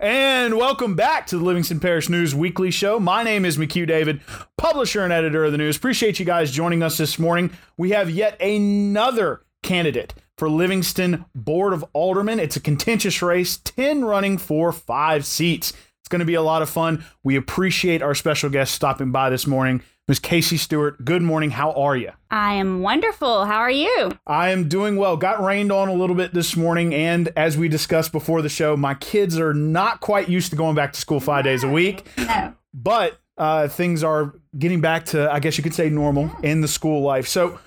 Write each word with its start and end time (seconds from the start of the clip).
And 0.00 0.56
welcome 0.56 0.94
back 0.94 1.26
to 1.26 1.38
the 1.38 1.44
Livingston 1.44 1.80
Parish 1.80 2.08
News 2.08 2.32
Weekly 2.32 2.70
Show. 2.70 3.00
My 3.00 3.24
name 3.24 3.44
is 3.44 3.56
McHugh 3.56 3.84
David, 3.84 4.20
publisher 4.56 5.02
and 5.02 5.12
editor 5.12 5.44
of 5.44 5.50
the 5.50 5.58
news. 5.58 5.76
Appreciate 5.76 6.20
you 6.20 6.24
guys 6.24 6.52
joining 6.52 6.84
us 6.84 6.98
this 6.98 7.18
morning. 7.18 7.50
We 7.76 7.90
have 7.90 8.08
yet 8.08 8.40
another 8.40 9.42
candidate 9.64 10.14
for 10.36 10.48
Livingston 10.48 11.24
Board 11.34 11.72
of 11.72 11.84
Aldermen. 11.94 12.38
It's 12.38 12.54
a 12.54 12.60
contentious 12.60 13.20
race, 13.22 13.56
10 13.56 14.04
running 14.04 14.38
for 14.38 14.70
five 14.70 15.26
seats. 15.26 15.72
It's 16.00 16.08
going 16.08 16.20
to 16.20 16.24
be 16.24 16.34
a 16.34 16.42
lot 16.42 16.62
of 16.62 16.70
fun. 16.70 17.04
We 17.24 17.34
appreciate 17.34 18.00
our 18.00 18.14
special 18.14 18.50
guest 18.50 18.72
stopping 18.72 19.10
by 19.10 19.30
this 19.30 19.48
morning. 19.48 19.82
Ms. 20.08 20.20
Kacie 20.20 20.58
Stewart, 20.58 21.04
good 21.04 21.20
morning. 21.20 21.50
How 21.50 21.72
are 21.72 21.94
you? 21.94 22.12
I 22.30 22.54
am 22.54 22.80
wonderful. 22.80 23.44
How 23.44 23.58
are 23.58 23.70
you? 23.70 24.10
I 24.26 24.48
am 24.48 24.66
doing 24.66 24.96
well. 24.96 25.18
Got 25.18 25.42
rained 25.44 25.70
on 25.70 25.90
a 25.90 25.92
little 25.92 26.16
bit 26.16 26.32
this 26.32 26.56
morning. 26.56 26.94
And 26.94 27.28
as 27.36 27.58
we 27.58 27.68
discussed 27.68 28.10
before 28.10 28.40
the 28.40 28.48
show, 28.48 28.74
my 28.74 28.94
kids 28.94 29.38
are 29.38 29.52
not 29.52 30.00
quite 30.00 30.30
used 30.30 30.48
to 30.48 30.56
going 30.56 30.74
back 30.74 30.94
to 30.94 31.00
school 31.00 31.20
five 31.20 31.44
days 31.44 31.62
a 31.62 31.68
week. 31.68 32.06
No. 32.16 32.54
But 32.72 33.20
uh, 33.36 33.68
things 33.68 34.02
are 34.02 34.32
getting 34.58 34.80
back 34.80 35.04
to, 35.06 35.30
I 35.30 35.40
guess 35.40 35.58
you 35.58 35.62
could 35.62 35.74
say, 35.74 35.90
normal 35.90 36.30
in 36.42 36.62
the 36.62 36.68
school 36.68 37.02
life. 37.02 37.28
So, 37.28 37.58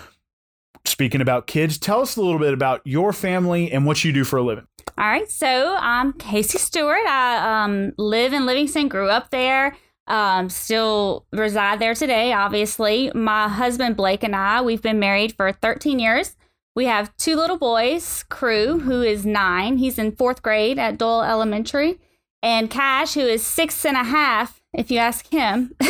speaking 0.84 1.22
about 1.22 1.46
kids, 1.46 1.78
tell 1.78 2.02
us 2.02 2.16
a 2.16 2.22
little 2.24 2.40
bit 2.40 2.56
about 2.56 2.82
your 2.86 3.14
family 3.14 3.72
and 3.72 3.86
what 3.86 4.04
you 4.04 4.12
do 4.12 4.24
for 4.24 4.38
a 4.38 4.42
living. 4.42 4.66
All 4.98 5.06
right. 5.06 5.30
So 5.30 5.76
I'm 5.80 6.14
Kacie 6.14 6.58
Stewart. 6.58 7.06
I 7.06 7.66
um, 7.66 7.94
live 7.98 8.34
in 8.34 8.48
Livingston, 8.48 8.88
grew 8.88 9.10
up 9.10 9.30
there. 9.30 9.76
Um, 10.12 10.50
still 10.50 11.26
reside 11.32 11.80
there 11.80 11.94
today, 11.94 12.34
obviously. 12.34 13.10
My 13.16 13.48
husband 13.48 13.96
Blake 13.96 14.24
and 14.24 14.36
I, 14.36 14.62
we've 14.62 14.82
been 14.82 15.00
married 15.00 15.34
for 15.38 15.54
13 15.54 16.00
years. 16.00 16.36
We 16.76 16.84
have 16.86 17.16
two 17.16 17.38
little 17.38 17.58
boys, 17.58 18.26
Crew, 18.28 18.80
who 18.80 19.02
is 19.02 19.26
nine. 19.26 19.78
He's 19.78 19.98
in 19.98 20.12
fourth 20.12 20.42
grade 20.42 20.78
at 20.78 20.98
Doyle 20.98 21.24
Elementary. 21.24 21.98
And 22.44 22.70
Cash, 22.70 23.14
who 23.14 23.22
is 23.22 23.42
six 23.42 23.86
and 23.86 23.96
a 23.96 24.04
half, 24.04 24.62
if 24.74 24.92
you 24.92 24.98
ask 24.98 25.28
him. 25.28 25.76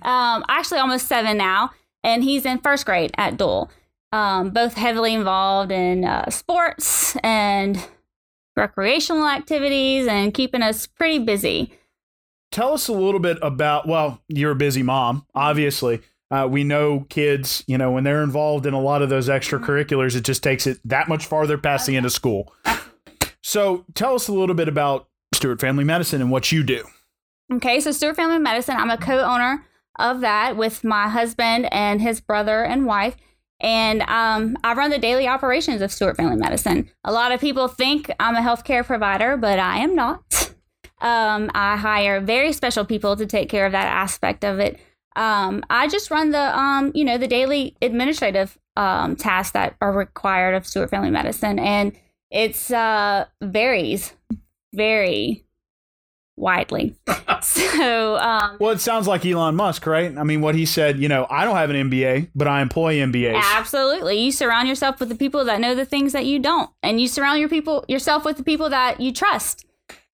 um, 0.00 0.46
actually, 0.48 0.78
almost 0.78 1.06
seven 1.06 1.36
now. 1.36 1.72
And 2.02 2.24
he's 2.24 2.46
in 2.46 2.56
first 2.56 2.86
grade 2.86 3.12
at 3.18 3.36
Doyle. 3.36 3.70
Um, 4.12 4.48
both 4.48 4.74
heavily 4.74 5.12
involved 5.12 5.72
in 5.72 6.06
uh, 6.06 6.30
sports 6.30 7.16
and 7.22 7.86
recreational 8.56 9.26
activities 9.26 10.06
and 10.06 10.32
keeping 10.32 10.62
us 10.62 10.86
pretty 10.86 11.18
busy. 11.18 11.74
Tell 12.52 12.74
us 12.74 12.86
a 12.88 12.92
little 12.92 13.18
bit 13.18 13.38
about, 13.40 13.88
well, 13.88 14.20
you're 14.28 14.52
a 14.52 14.56
busy 14.56 14.82
mom, 14.82 15.26
obviously. 15.34 16.02
Uh, 16.30 16.46
we 16.48 16.64
know 16.64 17.06
kids, 17.08 17.64
you 17.66 17.76
know, 17.76 17.90
when 17.90 18.04
they're 18.04 18.22
involved 18.22 18.66
in 18.66 18.74
a 18.74 18.80
lot 18.80 19.02
of 19.02 19.08
those 19.08 19.28
extracurriculars, 19.28 20.14
it 20.14 20.22
just 20.22 20.42
takes 20.42 20.66
it 20.66 20.78
that 20.84 21.08
much 21.08 21.26
farther 21.26 21.58
past 21.58 21.86
the 21.86 21.96
end 21.96 22.06
of 22.06 22.12
school. 22.12 22.52
So 23.42 23.84
tell 23.94 24.14
us 24.14 24.28
a 24.28 24.32
little 24.32 24.54
bit 24.54 24.68
about 24.68 25.08
Stewart 25.34 25.60
Family 25.60 25.84
Medicine 25.84 26.20
and 26.20 26.30
what 26.30 26.52
you 26.52 26.62
do. 26.62 26.84
Okay, 27.52 27.80
so 27.80 27.90
Stewart 27.90 28.16
Family 28.16 28.38
Medicine, 28.38 28.76
I'm 28.76 28.90
a 28.90 28.96
co 28.96 29.18
owner 29.18 29.66
of 29.98 30.20
that 30.20 30.56
with 30.56 30.84
my 30.84 31.08
husband 31.08 31.68
and 31.72 32.00
his 32.00 32.20
brother 32.20 32.62
and 32.64 32.86
wife. 32.86 33.16
And 33.60 34.02
um, 34.02 34.56
I 34.62 34.74
run 34.74 34.90
the 34.90 34.98
daily 34.98 35.26
operations 35.26 35.82
of 35.82 35.92
Stewart 35.92 36.16
Family 36.16 36.36
Medicine. 36.36 36.90
A 37.04 37.12
lot 37.12 37.32
of 37.32 37.40
people 37.40 37.68
think 37.68 38.10
I'm 38.20 38.36
a 38.36 38.40
healthcare 38.40 38.84
provider, 38.84 39.36
but 39.36 39.58
I 39.58 39.78
am 39.78 39.94
not. 39.94 40.51
Um, 41.02 41.50
I 41.54 41.76
hire 41.76 42.20
very 42.20 42.52
special 42.52 42.84
people 42.84 43.16
to 43.16 43.26
take 43.26 43.48
care 43.48 43.66
of 43.66 43.72
that 43.72 43.88
aspect 43.88 44.44
of 44.44 44.60
it. 44.60 44.80
Um, 45.16 45.64
I 45.68 45.88
just 45.88 46.10
run 46.10 46.30
the, 46.30 46.58
um, 46.58 46.92
you 46.94 47.04
know, 47.04 47.18
the 47.18 47.28
daily 47.28 47.76
administrative 47.82 48.56
um, 48.76 49.16
tasks 49.16 49.52
that 49.52 49.76
are 49.80 49.92
required 49.92 50.54
of 50.54 50.66
Stewart 50.66 50.90
Family 50.90 51.10
Medicine, 51.10 51.58
and 51.58 51.92
it's 52.30 52.70
uh, 52.70 53.26
varies 53.42 54.14
very 54.72 55.44
widely. 56.36 56.94
so, 57.42 58.16
um, 58.16 58.56
Well, 58.58 58.70
it 58.70 58.80
sounds 58.80 59.06
like 59.06 59.26
Elon 59.26 59.54
Musk, 59.56 59.86
right? 59.86 60.16
I 60.16 60.22
mean, 60.22 60.40
what 60.40 60.54
he 60.54 60.64
said, 60.64 60.98
you 60.98 61.08
know, 61.08 61.26
I 61.28 61.44
don't 61.44 61.56
have 61.56 61.70
an 61.70 61.90
MBA, 61.90 62.30
but 62.34 62.48
I 62.48 62.62
employ 62.62 62.96
MBAs. 62.96 63.42
Absolutely. 63.54 64.18
You 64.18 64.32
surround 64.32 64.68
yourself 64.68 65.00
with 65.00 65.08
the 65.08 65.14
people 65.14 65.44
that 65.44 65.60
know 65.60 65.74
the 65.74 65.84
things 65.84 66.12
that 66.12 66.26
you 66.26 66.38
don't, 66.38 66.70
and 66.82 67.00
you 67.00 67.08
surround 67.08 67.40
your 67.40 67.48
people 67.48 67.84
yourself 67.88 68.24
with 68.24 68.36
the 68.36 68.44
people 68.44 68.70
that 68.70 69.00
you 69.00 69.12
trust. 69.12 69.66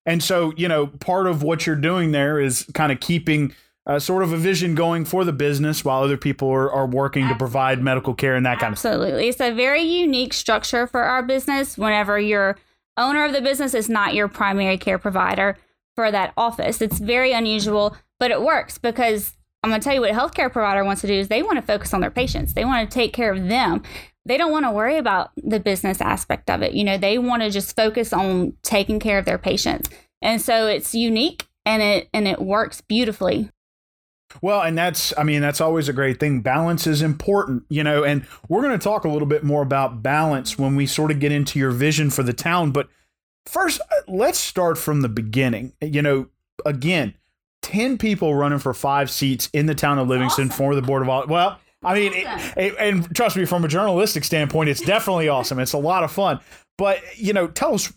And 0.08 0.22
so, 0.22 0.54
you 0.56 0.69
know, 0.69 0.86
part 0.86 1.26
of 1.26 1.42
what 1.42 1.66
you're 1.66 1.76
doing 1.76 2.12
there 2.12 2.41
is 2.41 2.64
kind 2.72 2.91
of 2.91 2.98
keeping 2.98 3.52
uh, 3.86 3.98
sort 3.98 4.22
of 4.22 4.32
a 4.32 4.38
vision 4.38 4.74
going 4.74 5.04
for 5.04 5.22
the 5.22 5.34
business 5.34 5.84
while 5.84 6.02
other 6.02 6.16
people 6.16 6.48
are, 6.48 6.72
are 6.72 6.86
working 6.86 7.28
to 7.28 7.34
provide 7.34 7.82
medical 7.82 8.14
care 8.14 8.34
and 8.34 8.47
that 8.47 8.58
kind 8.58 8.72
of 8.72 8.78
stuff. 8.78 8.94
Absolutely. 8.94 9.28
It's 9.28 9.41
a 9.41 9.52
very 9.52 9.82
unique 9.82 10.32
structure 10.32 10.86
for 10.86 11.02
our 11.02 11.22
business 11.22 11.76
whenever 11.76 12.18
your 12.18 12.56
owner 12.97 13.26
of 13.26 13.34
the 13.34 13.42
business 13.42 13.74
is 13.74 13.91
not 13.91 14.14
your 14.14 14.28
primary 14.28 14.78
care 14.78 14.98
provider 14.98 15.58
for 15.94 16.10
that 16.10 16.32
office. 16.38 16.80
It's 16.80 16.98
very 16.98 17.32
unusual, 17.32 17.94
but 18.18 18.30
it 18.30 18.41
works 18.41 18.78
because 18.78 19.34
I'm 19.62 19.68
going 19.68 19.78
to 19.78 19.84
tell 19.84 19.94
you 19.94 20.00
what 20.00 20.10
a 20.10 20.14
healthcare 20.14 20.50
provider 20.50 20.84
wants 20.84 21.02
to 21.02 21.06
do 21.06 21.12
is 21.12 21.28
they 21.28 21.42
want 21.42 21.56
to 21.56 21.62
focus 21.62 21.92
on 21.92 22.00
their 22.00 22.10
patients. 22.10 22.54
They 22.54 22.64
want 22.64 22.91
to 22.91 22.94
take 22.94 23.12
care 23.12 23.30
of 23.30 23.48
them. 23.48 23.82
They 24.28 24.37
don't 24.37 24.53
want 24.53 24.66
to 24.66 24.71
worry 24.71 24.99
about 24.99 25.31
the 25.37 25.59
business 25.59 26.00
aspect 26.00 26.50
of 26.50 26.62
it. 26.62 26.75
You 26.75 26.84
know, 26.84 26.99
they 26.99 27.19
want 27.19 27.43
to 27.43 27.50
just 27.50 27.75
focus 27.75 28.12
on 28.12 28.53
taking 28.62 29.00
care 29.00 29.19
of 29.19 29.25
their 29.25 29.39
patients. 29.39 29.89
And 30.21 30.41
so 30.41 30.66
it's 30.66 30.94
unique 30.94 31.49
and 31.65 31.83
it 31.83 32.09
and 32.12 32.28
it 32.28 32.41
works 32.41 32.81
beautifully. 32.81 33.50
Well, 34.43 34.61
and 34.61 34.77
that's, 34.77 35.15
I 35.16 35.22
mean, 35.22 35.41
that's 35.41 35.61
always 35.61 35.89
a 35.89 35.93
great 35.94 36.21
thing. 36.21 36.43
Balance 36.43 36.87
is 36.87 37.00
important, 37.00 37.65
you 37.71 37.83
know, 37.83 38.05
and 38.05 38.27
we're 38.49 38.61
going 38.61 38.78
to 38.78 38.83
talk 38.83 39.05
a 39.05 39.09
little 39.09 39.27
bit 39.27 39.43
more 39.43 39.62
about 39.62 40.03
balance 40.03 40.59
when 40.59 40.77
we 40.77 40.84
sort 40.84 41.10
of 41.10 41.19
get 41.19 41.33
into 41.33 41.59
your 41.59 41.71
vision 41.71 42.10
for 42.10 42.22
the 42.22 42.34
town. 42.34 42.71
But 42.71 42.89
first, 43.47 43.81
uh, 43.81 44.03
let's 44.06 44.39
start 44.39 44.77
from 44.77 45.00
the 45.00 45.09
beginning. 45.09 45.72
You 45.81 46.03
know, 46.03 46.27
again, 46.66 47.15
10 47.62 47.97
people 47.97 48.34
running 48.34 48.59
for 48.59 48.75
five 48.75 49.10
seats 49.10 49.49
in 49.55 49.66
the 49.66 49.75
town 49.75 49.99
of 49.99 50.09
Livingston 50.09 50.50
for 50.50 50.75
the 50.75 50.83
Board 50.83 51.09
of 51.09 51.31
Well, 51.31 51.59
I 51.83 51.94
mean, 51.94 52.12
it- 52.15 52.27
it- 52.56 52.75
and 52.78 53.15
trust 53.15 53.37
me, 53.37 53.44
from 53.44 53.65
a 53.65 53.69
journalistic 53.69 54.25
standpoint, 54.25 54.69
it's 54.69 54.81
definitely 54.81 55.28
awesome. 55.37 55.59
It's 55.59 55.72
a 55.72 55.78
lot 55.78 56.03
of 56.05 56.11
fun. 56.12 56.41
But, 56.77 57.00
you 57.16 57.33
know, 57.33 57.47
tell 57.49 57.75
us 57.75 57.93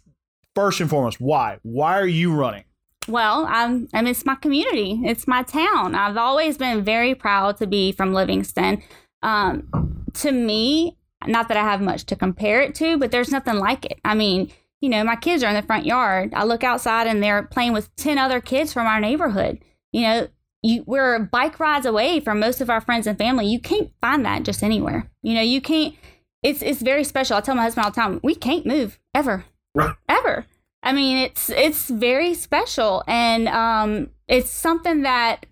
first 0.56 0.82
and 0.82 0.90
foremost 0.90 1.20
why? 1.22 1.60
Why 1.64 2.00
are 2.00 2.08
you 2.08 2.34
running? 2.34 2.64
Well, 3.08 3.46
I'm, 3.50 3.88
I 3.94 4.02
mean, 4.02 4.12
it's 4.12 4.26
my 4.26 4.36
community. 4.36 5.02
It's 5.04 5.28
my 5.28 5.42
town. 5.44 5.96
I've 5.96 6.18
always 6.18 6.58
been 6.58 6.84
very 6.84 7.16
proud 7.16 7.58
to 7.58 7.68
be 7.68 7.92
from 7.92 8.14
Livingston. 8.14 8.84
Um, 9.24 9.68
to 10.16 10.32
me, 10.32 10.98
not 11.26 11.48
that 11.48 11.58
I 11.58 11.64
have 11.64 11.82
much 11.82 12.06
to 12.08 12.16
compare 12.16 12.62
it 12.62 12.76
to, 12.76 12.98
but 12.98 13.12
there's 13.12 13.32
nothing 13.32 13.56
like 13.58 13.86
it. 13.86 14.00
I 14.06 14.14
mean, 14.14 14.52
you 14.82 14.90
know, 14.90 15.04
my 15.04 15.16
kids 15.16 15.44
are 15.44 15.50
in 15.50 15.56
the 15.56 15.62
front 15.62 15.86
yard. 15.86 16.34
I 16.36 16.44
look 16.44 16.64
outside 16.64 17.08
and 17.08 17.22
they're 17.24 17.44
playing 17.44 17.74
with 17.74 17.96
10 17.98 18.18
other 18.18 18.40
kids 18.42 18.74
from 18.74 18.86
our 18.88 19.00
neighborhood. 19.00 19.60
You 19.92 20.02
know, 20.02 20.28
you, 20.64 20.84
we're 20.86 21.20
bike 21.20 21.60
rides 21.60 21.86
away 21.86 22.20
from 22.20 22.40
most 22.40 22.62
of 22.62 22.70
our 22.70 22.82
friends 22.82 23.08
and 23.08 23.18
family. 23.18 23.48
You 23.48 23.60
can't 23.60 23.92
find 24.02 24.26
that 24.26 24.44
just 24.44 24.64
anywhere. 24.64 25.10
You 25.24 25.34
know, 25.36 25.42
you 25.42 25.62
can't, 25.62 25.96
it's, 26.44 26.62
it's 26.62 26.82
very 26.82 27.04
special. 27.04 27.38
I 27.38 27.42
tell 27.42 27.56
my 27.56 27.64
husband 27.64 27.86
all 27.86 27.92
the 27.92 27.96
time, 28.02 28.20
we 28.24 28.36
can't 28.36 28.66
move 28.66 29.00
ever, 29.14 29.46
Right. 29.74 29.96
ever. 30.08 30.46
I 30.84 30.94
mean, 30.94 31.18
it's 31.18 31.52
it's 31.52 31.90
very 31.92 32.34
special, 32.34 33.04
and 33.06 33.48
um, 33.48 34.10
it's 34.28 34.50
something 34.50 35.04
that 35.04 35.46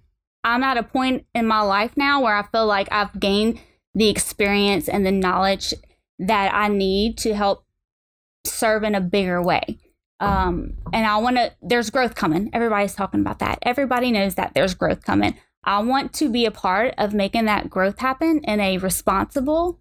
I'm 0.44 0.64
at 0.64 0.78
a 0.78 0.82
point 0.82 1.28
in 1.36 1.46
my 1.46 1.62
life 1.62 1.96
now 1.96 2.20
where 2.20 2.36
I 2.36 2.42
feel 2.42 2.66
like 2.66 2.88
I've 2.92 3.20
gained 3.20 3.60
the 3.94 4.10
experience 4.10 4.90
and 4.90 5.06
the 5.06 5.12
knowledge 5.12 5.74
that 6.18 6.52
I 6.54 6.68
need 6.68 7.20
to 7.20 7.36
help 7.36 7.64
serve 8.44 8.84
in 8.84 8.96
a 8.96 9.02
bigger 9.02 9.40
way. 9.40 9.78
Um, 10.20 10.74
and 10.92 11.06
I 11.06 11.18
want 11.18 11.38
to. 11.38 11.54
There's 11.62 11.90
growth 11.90 12.16
coming. 12.16 12.50
Everybody's 12.54 12.94
talking 12.94 13.22
about 13.22 13.40
that. 13.40 13.60
Everybody 13.62 14.12
knows 14.12 14.36
that 14.36 14.54
there's 14.54 14.74
growth 14.74 15.04
coming. 15.04 15.36
I 15.64 15.80
want 15.80 16.14
to 16.14 16.30
be 16.30 16.46
a 16.46 16.52
part 16.52 16.94
of 16.98 17.14
making 17.14 17.46
that 17.46 17.70
growth 17.70 18.00
happen 18.00 18.42
in 18.44 18.60
a 18.60 18.78
responsible 18.78 19.80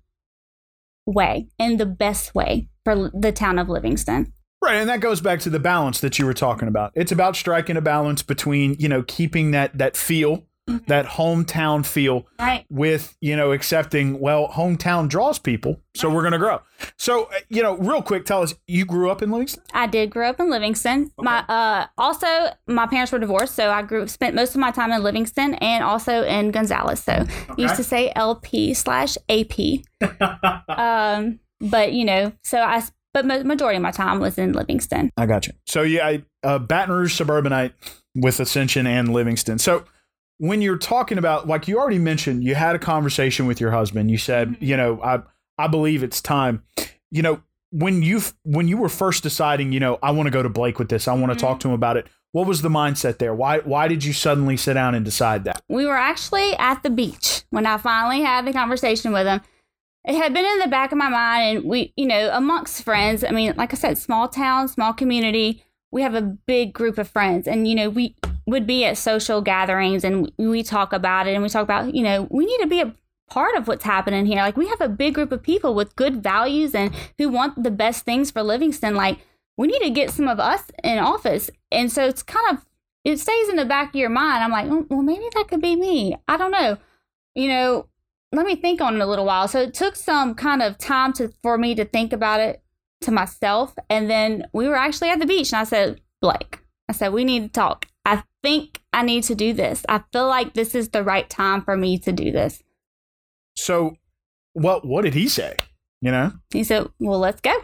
way, 1.07 1.49
in 1.59 1.77
the 1.77 1.87
best 1.87 2.35
way 2.35 2.69
for 2.85 3.11
the 3.15 3.33
town 3.33 3.59
of 3.59 3.69
Livingston. 3.69 4.33
Right, 4.61 4.77
and 4.77 4.89
that 4.89 5.01
goes 5.01 5.21
back 5.21 5.39
to 5.41 5.51
the 5.51 5.61
balance 5.61 6.01
that 6.01 6.19
you 6.19 6.27
were 6.27 6.35
talking 6.35 6.67
about. 6.67 6.91
It's 6.97 7.13
about 7.13 7.37
striking 7.37 7.77
a 7.77 7.81
balance 7.81 8.23
between, 8.23 8.75
you 8.79 8.89
know, 8.89 9.05
keeping 9.05 9.53
that 9.53 9.79
that 9.79 9.97
feel, 9.97 10.48
that 10.87 11.07
hometown 11.07 11.85
feel 11.85 12.27
Right. 12.39 12.65
with, 12.71 13.17
you 13.21 13.37
know, 13.37 13.53
accepting, 13.53 14.21
well, 14.21 14.49
hometown 14.49 15.09
draws 15.09 15.39
people, 15.39 15.81
so 15.97 16.11
we're 16.11 16.23
going 16.23 16.33
to 16.33 16.39
grow. 16.39 16.61
So, 16.97 17.25
uh, 17.25 17.39
you 17.49 17.63
know, 17.63 17.77
real 17.77 18.03
quick, 18.03 18.25
tell 18.25 18.43
us 18.43 18.55
you 18.67 18.85
grew 18.85 19.11
up 19.11 19.23
in 19.23 19.31
Livingston? 19.31 19.63
I 19.73 19.87
did 19.87 20.11
grow 20.11 20.29
up 20.29 20.39
in 20.41 20.51
Livingston. 20.51 21.11
My 21.19 21.39
uh 21.49 21.87
also 21.97 22.27
my 22.67 22.87
parents 22.87 23.11
were 23.13 23.19
divorced, 23.19 23.55
so 23.55 23.71
I 23.71 23.83
grew 23.83 24.07
spent 24.07 24.35
most 24.35 24.55
of 24.55 24.61
my 24.61 24.71
time 24.71 24.93
in 24.93 25.03
Livingston 25.03 25.55
and 25.55 25.83
also 25.83 26.23
in 26.25 26.51
Gonzales. 26.51 27.03
So 27.03 27.25
used 27.57 27.77
to 27.77 27.85
say 27.85 28.13
LP 28.15 28.75
slash 28.75 29.17
AP. 29.29 29.81
um, 30.69 31.41
but 31.61 31.93
you 31.93 32.05
know, 32.05 32.33
so 32.45 32.59
I, 32.59 32.83
but 33.13 33.25
majority 33.27 33.77
of 33.77 33.83
my 33.83 33.91
time 33.91 34.21
was 34.21 34.39
in 34.39 34.53
Livingston. 34.53 35.11
I 35.17 35.27
got 35.27 35.47
you. 35.47 35.55
So, 35.67 35.83
yeah, 35.83 36.07
I, 36.07 36.23
uh, 36.45 36.59
Baton 36.59 36.95
Rouge 36.95 37.15
suburbanite 37.15 37.73
with 38.15 38.39
Ascension 38.39 38.87
and 38.87 39.13
Livingston. 39.13 39.59
So, 39.59 39.85
when 40.39 40.63
you're 40.63 40.79
talking 40.79 41.19
about, 41.19 41.47
like 41.47 41.69
you 41.69 41.79
already 41.79 41.99
mentioned, 41.99 42.45
you 42.45 42.55
had 42.55 42.75
a 42.75 42.79
conversation 42.79 43.47
with 43.47 43.61
your 43.61 43.71
husband. 43.71 44.11
You 44.11 44.19
said, 44.19 44.49
mm-hmm. 44.49 44.65
you 44.65 44.77
know, 44.77 45.01
I 45.03 45.21
I 45.59 45.67
believe 45.67 46.03
it's 46.03 46.21
time. 46.21 46.63
You 47.11 47.23
know, 47.23 47.43
when 47.71 48.03
you 48.03 48.23
when 48.45 48.69
you 48.69 48.79
were 48.79 48.89
first 48.89 49.23
deciding, 49.23 49.73
you 49.73 49.81
know, 49.81 49.99
I 50.03 50.13
want 50.13 50.27
to 50.27 50.31
go 50.31 50.43
to 50.43 50.49
Blake 50.49 50.79
with 50.79 50.89
this, 50.89 51.09
I 51.09 51.15
want 51.15 51.33
to 51.33 51.39
talk 51.39 51.55
mm-hmm. 51.55 51.61
to 51.61 51.69
him 51.69 51.75
about 51.75 51.97
it. 51.97 52.07
What 52.33 52.47
was 52.47 52.63
the 52.63 52.69
mindset 52.69 53.19
there? 53.19 53.35
Why 53.35 53.59
why 53.59 53.89
did 53.89 54.05
you 54.05 54.13
suddenly 54.13 54.57
sit 54.57 54.75
down 54.75 54.95
and 54.95 55.05
decide 55.05 55.45
that? 55.45 55.63
We 55.69 55.87
were 55.87 55.97
actually 55.97 56.55
at 56.57 56.83
the 56.83 56.91
beach 56.91 57.43
when 57.51 57.67
I 57.67 57.77
finally 57.79 58.21
had 58.21 58.47
the 58.47 58.53
conversation 58.53 59.13
with 59.13 59.27
him. 59.27 59.41
It 60.05 60.15
had 60.15 60.33
been 60.33 60.45
in 60.45 60.61
the 60.61 60.69
back 60.69 60.93
of 60.93 60.99
my 60.99 61.09
mind, 61.09 61.59
and 61.59 61.69
we, 61.69 61.93
you 61.97 62.07
know, 62.07 62.31
amongst 62.33 62.83
friends. 62.83 63.25
I 63.25 63.31
mean, 63.31 63.55
like 63.57 63.75
I 63.75 63.77
said, 63.77 63.99
small 63.99 64.29
town, 64.29 64.69
small 64.69 64.93
community. 64.93 65.65
We 65.91 66.03
have 66.03 66.15
a 66.15 66.23
big 66.23 66.73
group 66.73 66.97
of 66.99 67.09
friends, 67.09 67.49
and 67.49 67.67
you 67.67 67.75
know, 67.75 67.91
we 67.91 68.15
would 68.49 68.67
be 68.67 68.85
at 68.85 68.97
social 68.97 69.41
gatherings, 69.41 70.05
and 70.05 70.33
we 70.39 70.63
talk 70.63 70.93
about 70.93 71.27
it, 71.27 71.35
and 71.35 71.43
we 71.43 71.49
talk 71.49 71.63
about, 71.63 71.95
you 71.95 72.03
know, 72.03 72.27
we 72.31 72.47
need 72.47 72.59
to 72.59 72.67
be 72.67 72.81
a 72.81 72.95
part 73.29 73.55
of 73.57 73.69
what's 73.69 73.85
happening 73.85 74.27
here. 74.27 74.39
Like 74.39 74.57
we 74.57 74.69
have 74.69 74.81
a 74.81 74.89
big 74.89 75.15
group 75.15 75.33
of 75.33 75.43
people 75.43 75.75
with 75.75 75.97
good 75.97 76.23
values 76.23 76.75
and 76.75 76.95
who 77.19 77.29
want 77.29 77.63
the 77.63 77.71
best 77.71 78.05
things 78.05 78.31
for 78.31 78.43
Livingston. 78.43 78.95
Like 78.95 79.19
we 79.57 79.67
need 79.67 79.81
to 79.81 79.91
get 79.91 80.11
some 80.11 80.29
of 80.29 80.41
us 80.41 80.65
in 80.83 80.99
office. 80.99 81.51
And 81.71 81.93
so 81.93 82.07
it's 82.07 82.23
kind 82.23 82.57
of 82.57 82.65
it 83.05 83.21
stays 83.21 83.49
in 83.49 83.57
the 83.57 83.65
back 83.65 83.91
of 83.91 83.95
your 83.95 84.09
mind. 84.09 84.43
I'm 84.43 84.51
like, 84.51 84.67
"Mm, 84.67 84.89
well, 84.89 85.03
maybe 85.03 85.29
that 85.35 85.49
could 85.49 85.61
be 85.61 85.77
me. 85.77 86.17
I 86.27 86.37
don't 86.37 86.51
know. 86.51 86.79
You 87.35 87.49
know, 87.49 87.89
let 88.33 88.47
me 88.47 88.57
think 88.57 88.81
on 88.81 88.97
it 88.97 89.01
a 89.01 89.07
little 89.07 89.25
while. 89.25 89.49
So 89.49 89.61
it 89.61 89.75
took 89.75 89.95
some 89.97 90.35
kind 90.35 90.63
of 90.63 90.79
time 90.79 91.13
to 91.15 91.33
for 91.43 91.59
me 91.59 91.75
to 91.75 91.85
think 91.85 92.13
about 92.13 92.41
it 92.41 92.63
to 93.03 93.11
myself. 93.11 93.75
And 93.89 94.11
then 94.11 94.47
we 94.53 94.69
were 94.69 94.77
actually 94.77 95.11
at 95.11 95.21
the 95.21 95.27
beach 95.27 95.53
and 95.53 95.61
I 95.61 95.65
said, 95.65 96.01
Blake, 96.21 96.61
I 96.89 96.93
said, 96.93 97.13
we 97.13 97.25
need 97.25 97.43
to 97.43 97.49
talk. 97.49 97.87
I 98.49 98.51
think 98.51 98.81
I 98.95 99.03
need 99.03 99.25
to 99.25 99.35
do 99.35 99.53
this. 99.53 99.85
I 99.91 100.03
feel 100.11 100.27
like 100.27 100.55
this 100.55 100.75
is 100.75 100.89
the 100.89 101.03
right 101.05 101.29
time 101.29 101.61
for 101.63 101.77
me 101.77 101.99
to 101.99 102.13
do 102.13 102.33
this. 102.33 102.63
So, 103.57 103.97
what 104.55 104.87
what 104.87 105.03
did 105.03 105.13
he 105.13 105.29
say? 105.29 105.57
You 106.01 106.13
know, 106.13 106.33
He 106.51 106.65
said, 106.65 106.89
"Well, 106.99 107.19
let's 107.19 107.43
go." 107.43 107.55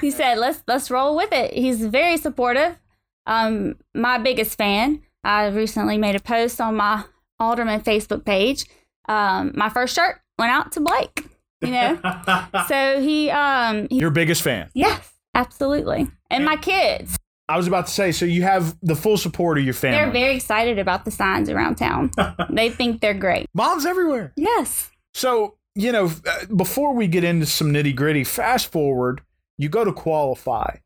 He 0.00 0.10
said, 0.10 0.38
"Let's 0.38 0.62
let's 0.66 0.90
roll 0.90 1.14
with 1.14 1.30
it." 1.32 1.52
He's 1.52 1.84
very 1.84 2.16
supportive. 2.16 2.78
Um, 3.26 3.76
my 3.94 4.16
biggest 4.16 4.56
fan. 4.56 5.02
I 5.24 5.48
recently 5.48 5.98
made 5.98 6.16
a 6.16 6.20
post 6.20 6.58
on 6.60 6.76
my 6.76 7.04
Alderman 7.38 7.82
Facebook 7.82 8.24
page. 8.24 8.64
Um, 9.08 9.52
my 9.54 9.68
first 9.68 9.94
shirt 9.94 10.20
went 10.38 10.52
out 10.52 10.72
to 10.72 10.80
Blake. 10.80 11.26
You 11.60 11.70
know, 11.70 11.98
so 12.68 13.00
he 13.00 13.28
um 13.30 13.88
he, 13.90 13.98
your 13.98 14.10
biggest 14.10 14.40
fan. 14.40 14.70
yes, 14.74 15.12
absolutely, 15.34 16.08
and 16.30 16.46
my 16.46 16.56
kids. 16.56 17.18
I 17.48 17.56
was 17.56 17.66
about 17.66 17.86
to 17.86 17.92
say, 17.92 18.10
so 18.12 18.24
you 18.24 18.42
have 18.42 18.76
the 18.82 18.96
full 18.96 19.18
support 19.18 19.58
of 19.58 19.64
your 19.64 19.74
family. 19.74 19.98
They're 19.98 20.10
very 20.10 20.36
excited 20.36 20.78
about 20.78 21.04
the 21.04 21.10
signs 21.10 21.50
around 21.50 21.76
town. 21.76 22.10
they 22.50 22.70
think 22.70 23.00
they're 23.00 23.12
great. 23.12 23.46
Moms 23.52 23.84
everywhere. 23.84 24.32
Yes. 24.36 24.90
So, 25.12 25.58
you 25.74 25.92
know, 25.92 26.10
uh, 26.26 26.46
before 26.56 26.94
we 26.94 27.06
get 27.06 27.22
into 27.22 27.44
some 27.44 27.70
nitty 27.72 27.94
gritty, 27.94 28.24
fast 28.24 28.72
forward, 28.72 29.20
you 29.58 29.68
go 29.68 29.84
to 29.84 29.92
qualify. 29.92 30.76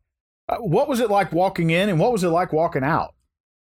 Uh, 0.48 0.56
what 0.56 0.88
was 0.88 0.98
it 0.98 1.10
like 1.10 1.32
walking 1.32 1.70
in 1.70 1.88
and 1.88 2.00
what 2.00 2.10
was 2.10 2.24
it 2.24 2.28
like 2.28 2.52
walking 2.52 2.82
out? 2.82 3.14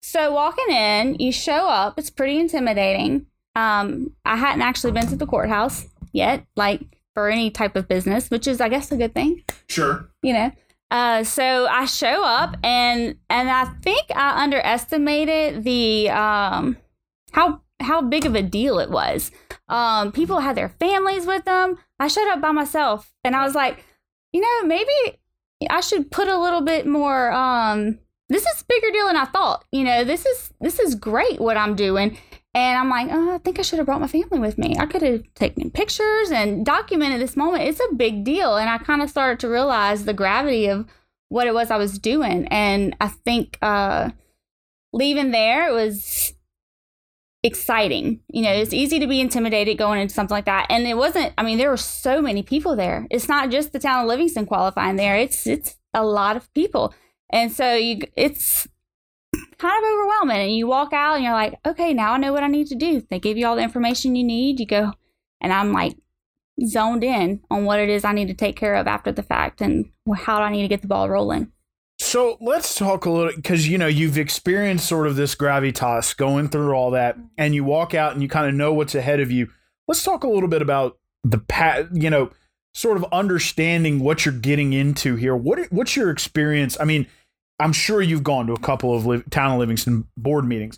So 0.03 0.33
walking 0.33 0.71
in, 0.71 1.17
you 1.17 1.31
show 1.31 1.69
up. 1.69 1.99
It's 1.99 2.11
pretty 2.11 2.39
intimidating. 2.39 3.27
Um, 3.55 4.15
I 4.25 4.37
hadn't 4.37 4.63
actually 4.63 4.93
been 4.93 5.07
to 5.09 5.17
the 5.17 5.27
courthouse 5.27 5.87
yet, 6.13 6.45
like 6.57 6.81
for 7.15 7.29
any 7.29 7.51
type 7.51 7.77
of 7.77 7.87
business, 7.87 8.31
which 8.31 8.49
is, 8.49 8.61
I 8.61 8.69
guess, 8.69 8.91
a 8.91 8.97
good 8.97 9.15
thing. 9.15 9.45
Sure. 9.69 10.09
You 10.23 10.33
know. 10.33 10.53
Uh, 10.91 11.23
so 11.23 11.67
I 11.67 11.85
show 11.85 12.25
up 12.25 12.57
and 12.65 13.17
and 13.29 13.49
I 13.49 13.67
think 13.83 14.07
I 14.15 14.43
underestimated 14.43 15.63
the 15.63 16.11
um 16.11 16.77
how 17.33 17.61
how 17.81 18.03
big 18.03 18.27
of 18.27 18.35
a 18.35 18.43
deal 18.43 18.79
it 18.79 18.91
was. 18.91 19.31
Um, 19.69 20.13
people 20.13 20.41
had 20.41 20.57
their 20.57 20.69
families 20.69 21.27
with 21.27 21.45
them. 21.45 21.79
I 21.99 22.09
showed 22.09 22.29
up 22.29 22.41
by 22.41 22.51
myself, 22.53 23.13
and 23.25 23.37
I 23.37 23.45
was 23.45 23.55
like, 23.55 23.85
you 24.33 24.41
know, 24.41 24.67
maybe 24.67 25.21
I 25.69 25.81
should 25.81 26.11
put 26.11 26.29
a 26.29 26.39
little 26.39 26.61
bit 26.61 26.87
more. 26.87 27.33
Um, 27.33 27.99
this 28.29 28.45
is 28.47 28.65
bigger 28.69 28.91
deal 28.93 29.07
than 29.07 29.17
I 29.17 29.27
thought. 29.27 29.65
You 29.71 29.85
know, 29.85 30.05
this 30.05 30.27
is 30.27 30.53
this 30.61 30.79
is 30.79 30.95
great 30.95 31.41
what 31.41 31.57
I'm 31.57 31.77
doing. 31.77 32.19
And 32.53 32.79
I'm 32.79 32.91
like, 32.91 33.09
oh, 33.11 33.35
I 33.35 33.39
think 33.39 33.59
I 33.59 33.63
should 33.63 33.79
have 33.79 33.87
brought 33.87 34.01
my 34.01 34.09
family 34.09 34.41
with 34.41 34.59
me. 34.59 34.75
I 34.79 34.87
could 34.87 35.03
have 35.03 35.23
taken 35.35 35.71
pictures 35.71 36.31
and 36.33 36.67
documented 36.67 37.21
this 37.21 37.37
moment. 37.37 37.65
It's 37.65 37.81
a 37.81 37.95
big 37.95 38.25
deal. 38.25 38.57
And 38.57 38.69
I 38.69 38.79
kind 38.79 39.03
of 39.03 39.11
started 39.11 39.39
to 39.41 39.49
realize 39.49 40.05
the 40.05 40.13
gravity 40.13 40.67
of 40.67 40.87
what 41.29 41.47
it 41.47 41.55
was 41.55 41.71
I 41.71 41.77
was 41.77 41.99
doing. 41.99 42.49
And 42.49 42.97
I 43.01 43.07
think 43.09 43.57
uh, 43.63 44.11
leaving 44.93 45.31
there, 45.31 45.69
it 45.69 45.73
was 45.73 46.33
exciting. 47.43 48.21
You 48.29 48.43
know, 48.43 48.53
it's 48.53 48.73
easy 48.73 48.99
to 48.99 49.07
be 49.07 49.21
intimidated 49.21 49.79
going 49.79 50.01
into 50.01 50.15
something 50.15 50.35
like 50.35 50.47
that. 50.47 50.67
And 50.71 50.87
it 50.87 50.97
wasn't, 50.97 51.33
I 51.39 51.45
mean, 51.45 51.57
there 51.57 51.71
were 51.71 51.77
so 51.77 52.21
many 52.21 52.43
people 52.43 52.75
there. 52.75 53.07
It's 53.11 53.29
not 53.29 53.51
just 53.51 53.73
the 53.73 53.79
town 53.79 54.03
of 54.03 54.09
Livingston 54.09 54.47
qualifying 54.47 54.97
there. 54.97 55.17
It's 55.17 55.47
it's 55.47 55.77
a 55.95 56.05
lot 56.05 56.37
of 56.37 56.53
people. 56.53 56.95
And 57.33 57.53
so 57.53 57.75
you 57.75 58.01
it's 58.17 58.67
kind 59.61 59.85
of 59.85 59.91
overwhelming 59.91 60.41
and 60.41 60.57
you 60.57 60.67
walk 60.67 60.93
out 60.93 61.17
and 61.17 61.25
you're 61.25 61.33
like, 61.33 61.59
"Okay, 61.67 61.93
now 61.93 62.13
I 62.13 62.19
know 62.19 62.33
what 62.33 62.43
I 62.43 62.49
need 62.49 62.69
to 62.69 62.75
do." 62.75 63.03
They 63.11 63.19
give 63.19 63.37
you 63.37 63.47
all 63.47 63.57
the 63.57 63.63
information 63.63 64.17
you 64.17 64.25
need. 64.25 64.59
You 64.59 64.67
go 64.67 64.93
and 65.41 65.53
I'm 65.53 65.73
like 65.73 65.97
zoned 66.67 67.05
in 67.05 67.41
on 67.51 67.65
what 67.65 67.79
it 67.79 67.89
is 67.89 68.05
I 68.05 68.13
need 68.13 68.29
to 68.29 68.35
take 68.35 68.57
care 68.57 68.75
of 68.75 68.87
after 68.87 69.13
the 69.13 69.23
fact 69.23 69.61
and 69.61 69.91
how 70.15 70.39
do 70.39 70.45
I 70.45 70.51
need 70.51 70.63
to 70.63 70.69
get 70.69 70.83
the 70.83 70.89
ball 70.89 71.09
rolling. 71.09 71.53
So 71.99 72.39
let's 72.41 72.75
talk 72.75 73.05
a 73.05 73.11
little 73.11 73.33
because 73.37 73.69
you 73.69 73.77
know 73.77 73.87
you've 73.87 74.17
experienced 74.17 74.89
sort 74.89 75.07
of 75.07 75.17
this 75.17 75.35
gravitas 75.35 76.17
going 76.17 76.49
through 76.49 76.73
all 76.73 76.91
that, 76.93 77.19
and 77.37 77.55
you 77.55 77.63
walk 77.63 77.95
out 77.95 78.13
and 78.13 78.23
you 78.23 78.29
kind 78.29 78.49
of 78.49 78.55
know 78.55 78.73
what's 78.73 78.95
ahead 78.95 79.21
of 79.21 79.31
you. 79.31 79.51
Let's 79.87 80.03
talk 80.03 80.25
a 80.25 80.29
little 80.29 80.49
bit 80.49 80.63
about 80.63 80.97
the 81.25 81.39
pat, 81.39 81.95
you 81.95 82.09
know, 82.09 82.31
sort 82.73 82.97
of 82.97 83.05
understanding 83.13 84.01
what 84.01 84.25
you're 84.25 84.35
getting 84.35 84.73
into 84.73 85.17
here. 85.17 85.37
What 85.37 85.71
what's 85.71 85.95
your 85.95 86.09
experience? 86.09 86.79
I 86.81 86.85
mean, 86.85 87.07
I'm 87.61 87.73
sure 87.73 88.01
you've 88.03 88.25
gone 88.25 88.47
to 88.49 88.53
a 88.55 88.59
couple 88.59 88.95
of 88.97 89.07
Liv- 89.07 89.29
town 89.31 89.53
of 89.53 89.59
Livingston 89.59 90.07
board 90.17 90.45
meetings. 90.45 90.77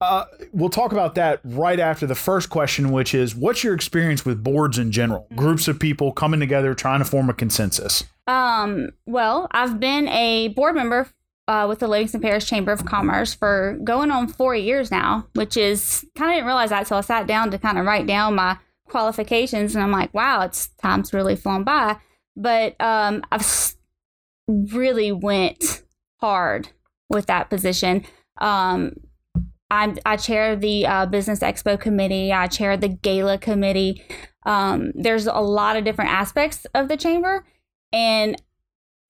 Uh, 0.00 0.24
we'll 0.52 0.68
talk 0.68 0.92
about 0.92 1.14
that 1.16 1.40
right 1.44 1.80
after 1.80 2.06
the 2.06 2.14
first 2.14 2.50
question, 2.50 2.92
which 2.92 3.14
is 3.14 3.34
what's 3.34 3.64
your 3.64 3.74
experience 3.74 4.24
with 4.24 4.44
boards 4.44 4.78
in 4.78 4.92
general? 4.92 5.26
Groups 5.34 5.66
of 5.66 5.80
people 5.80 6.12
coming 6.12 6.38
together 6.40 6.72
trying 6.74 7.00
to 7.00 7.04
form 7.04 7.28
a 7.28 7.34
consensus. 7.34 8.04
Um, 8.26 8.90
well, 9.06 9.48
I've 9.50 9.80
been 9.80 10.06
a 10.08 10.48
board 10.48 10.74
member 10.76 11.08
uh, 11.48 11.66
with 11.68 11.78
the 11.80 11.88
Livingston 11.88 12.20
Parish 12.20 12.44
Chamber 12.46 12.70
of 12.72 12.84
Commerce 12.84 13.34
for 13.34 13.78
going 13.82 14.10
on 14.10 14.28
four 14.28 14.54
years 14.54 14.90
now, 14.90 15.26
which 15.34 15.56
is 15.56 16.04
kind 16.14 16.30
of 16.30 16.36
didn't 16.36 16.46
realize 16.46 16.70
that. 16.70 16.86
So 16.86 16.96
I 16.96 17.00
sat 17.00 17.26
down 17.26 17.50
to 17.50 17.58
kind 17.58 17.78
of 17.78 17.84
write 17.86 18.06
down 18.06 18.34
my 18.36 18.58
qualifications, 18.88 19.74
and 19.74 19.82
I'm 19.82 19.90
like, 19.92 20.12
wow, 20.14 20.42
it's 20.42 20.68
time's 20.80 21.12
really 21.12 21.34
flown 21.36 21.64
by. 21.64 21.96
But 22.36 22.80
um, 22.80 23.24
I've 23.32 23.40
s- 23.40 23.76
really 24.46 25.10
went 25.10 25.82
hard 26.20 26.68
with 27.08 27.26
that 27.26 27.50
position. 27.50 28.04
Um, 28.40 28.92
I'm, 29.70 29.98
I 30.06 30.16
chair 30.16 30.56
the 30.56 30.86
uh, 30.86 31.06
Business 31.06 31.40
Expo 31.40 31.78
committee. 31.78 32.32
I 32.32 32.46
chair 32.46 32.76
the 32.76 32.88
Gala 32.88 33.38
committee. 33.38 34.02
Um, 34.46 34.92
there's 34.94 35.26
a 35.26 35.40
lot 35.40 35.76
of 35.76 35.84
different 35.84 36.10
aspects 36.10 36.66
of 36.74 36.88
the 36.88 36.96
chamber, 36.96 37.44
and 37.92 38.40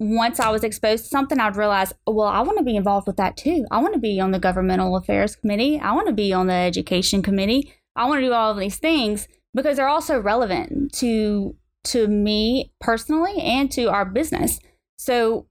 once 0.00 0.38
I 0.38 0.50
was 0.50 0.62
exposed 0.62 1.04
to 1.04 1.10
something, 1.10 1.40
I'd 1.40 1.56
realize, 1.56 1.92
well, 2.06 2.28
I 2.28 2.40
want 2.42 2.58
to 2.58 2.64
be 2.64 2.76
involved 2.76 3.06
with 3.06 3.16
that 3.16 3.36
too. 3.36 3.66
I 3.70 3.78
want 3.78 3.94
to 3.94 4.00
be 4.00 4.20
on 4.20 4.30
the 4.30 4.38
governmental 4.38 4.96
affairs 4.96 5.34
committee. 5.34 5.80
I 5.80 5.92
want 5.92 6.06
to 6.06 6.14
be 6.14 6.32
on 6.32 6.46
the 6.46 6.54
education 6.54 7.20
committee. 7.22 7.74
I 7.96 8.06
want 8.06 8.20
to 8.20 8.26
do 8.26 8.32
all 8.32 8.52
of 8.52 8.58
these 8.58 8.76
things 8.76 9.26
because 9.54 9.76
they're 9.76 9.88
also 9.88 10.20
relevant 10.20 10.92
to 10.94 11.56
to 11.84 12.06
me 12.06 12.72
personally 12.80 13.38
and 13.38 13.70
to 13.72 13.86
our 13.86 14.04
business. 14.04 14.60
So 14.98 15.47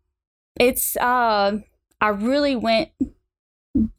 it's 0.59 0.95
uh, 0.97 1.57
I 2.01 2.07
really 2.09 2.55
went 2.55 2.89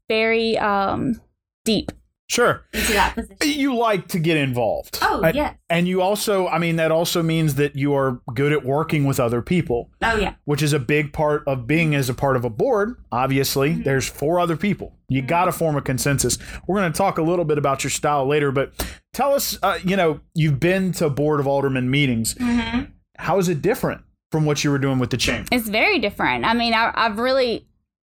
very 0.09 0.57
um, 0.59 1.21
deep 1.65 1.93
Sure. 2.31 2.67
into 2.75 2.93
that 2.93 3.15
position. 3.15 3.59
You 3.59 3.75
like 3.75 4.09
to 4.09 4.19
get 4.19 4.37
involved. 4.37 4.99
Oh 5.01 5.23
And- 5.23 5.35
yes. 5.35 5.55
And 5.71 5.89
you 5.89 6.03
also, 6.03 6.47
I 6.47 6.59
mean, 6.59 6.77
that 6.77 6.93
also 6.93 7.23
means 7.23 7.55
that 7.55 7.75
you 7.75 7.95
are 7.95 8.21
good 8.35 8.53
at 8.53 8.67
working 8.67 9.07
with 9.07 9.19
other 9.19 9.41
people, 9.41 9.91
Oh 10.03 10.17
yeah. 10.19 10.35
which 10.45 10.61
is 10.63 10.75
a 10.75 10.79
big 10.79 11.15
part 11.15 11.43
of 11.47 11.67
being 11.67 11.95
as 11.95 12.11
a 12.11 12.15
part 12.15 12.37
of 12.37 12.45
a 12.45 12.51
board. 12.51 12.97
Obviously, 13.11 13.71
Mm-hmm. 13.71 13.83
there's 13.85 14.07
four 14.09 14.41
other 14.41 14.59
people. 14.59 14.95
You 15.09 15.23
got 15.23 15.47
to 15.47 15.53
form 15.53 15.77
a 15.77 15.81
consensus. 15.83 16.37
We're 16.67 16.79
going 16.81 16.93
to 16.93 16.97
talk 16.99 17.17
a 17.17 17.23
little 17.23 17.47
bit 17.47 17.57
about 17.57 17.83
your 17.83 17.91
style 17.91 18.27
later, 18.27 18.53
but 18.53 18.75
tell 19.15 19.33
us, 19.33 19.59
uh, 19.63 19.79
you 19.83 19.97
know, 19.97 20.21
you've 20.35 20.61
been 20.61 20.93
to 20.93 21.09
Board 21.09 21.41
of 21.41 21.47
Alderman 21.47 21.91
meetings. 21.91 22.35
Mm-hmm. 22.35 22.91
How 23.17 23.39
is 23.39 23.49
it 23.49 23.63
different 23.63 24.03
from 24.31 24.45
what 24.45 24.63
you 24.65 24.71
were 24.71 24.79
doing 24.79 24.99
with 24.99 25.11
the 25.11 25.17
chamber? 25.17 25.49
It's 25.53 25.69
very 25.69 25.99
different. 25.99 26.45
I 26.45 26.55
mean, 26.55 26.75
I, 26.75 26.93
I've 26.95 27.19
really 27.19 27.67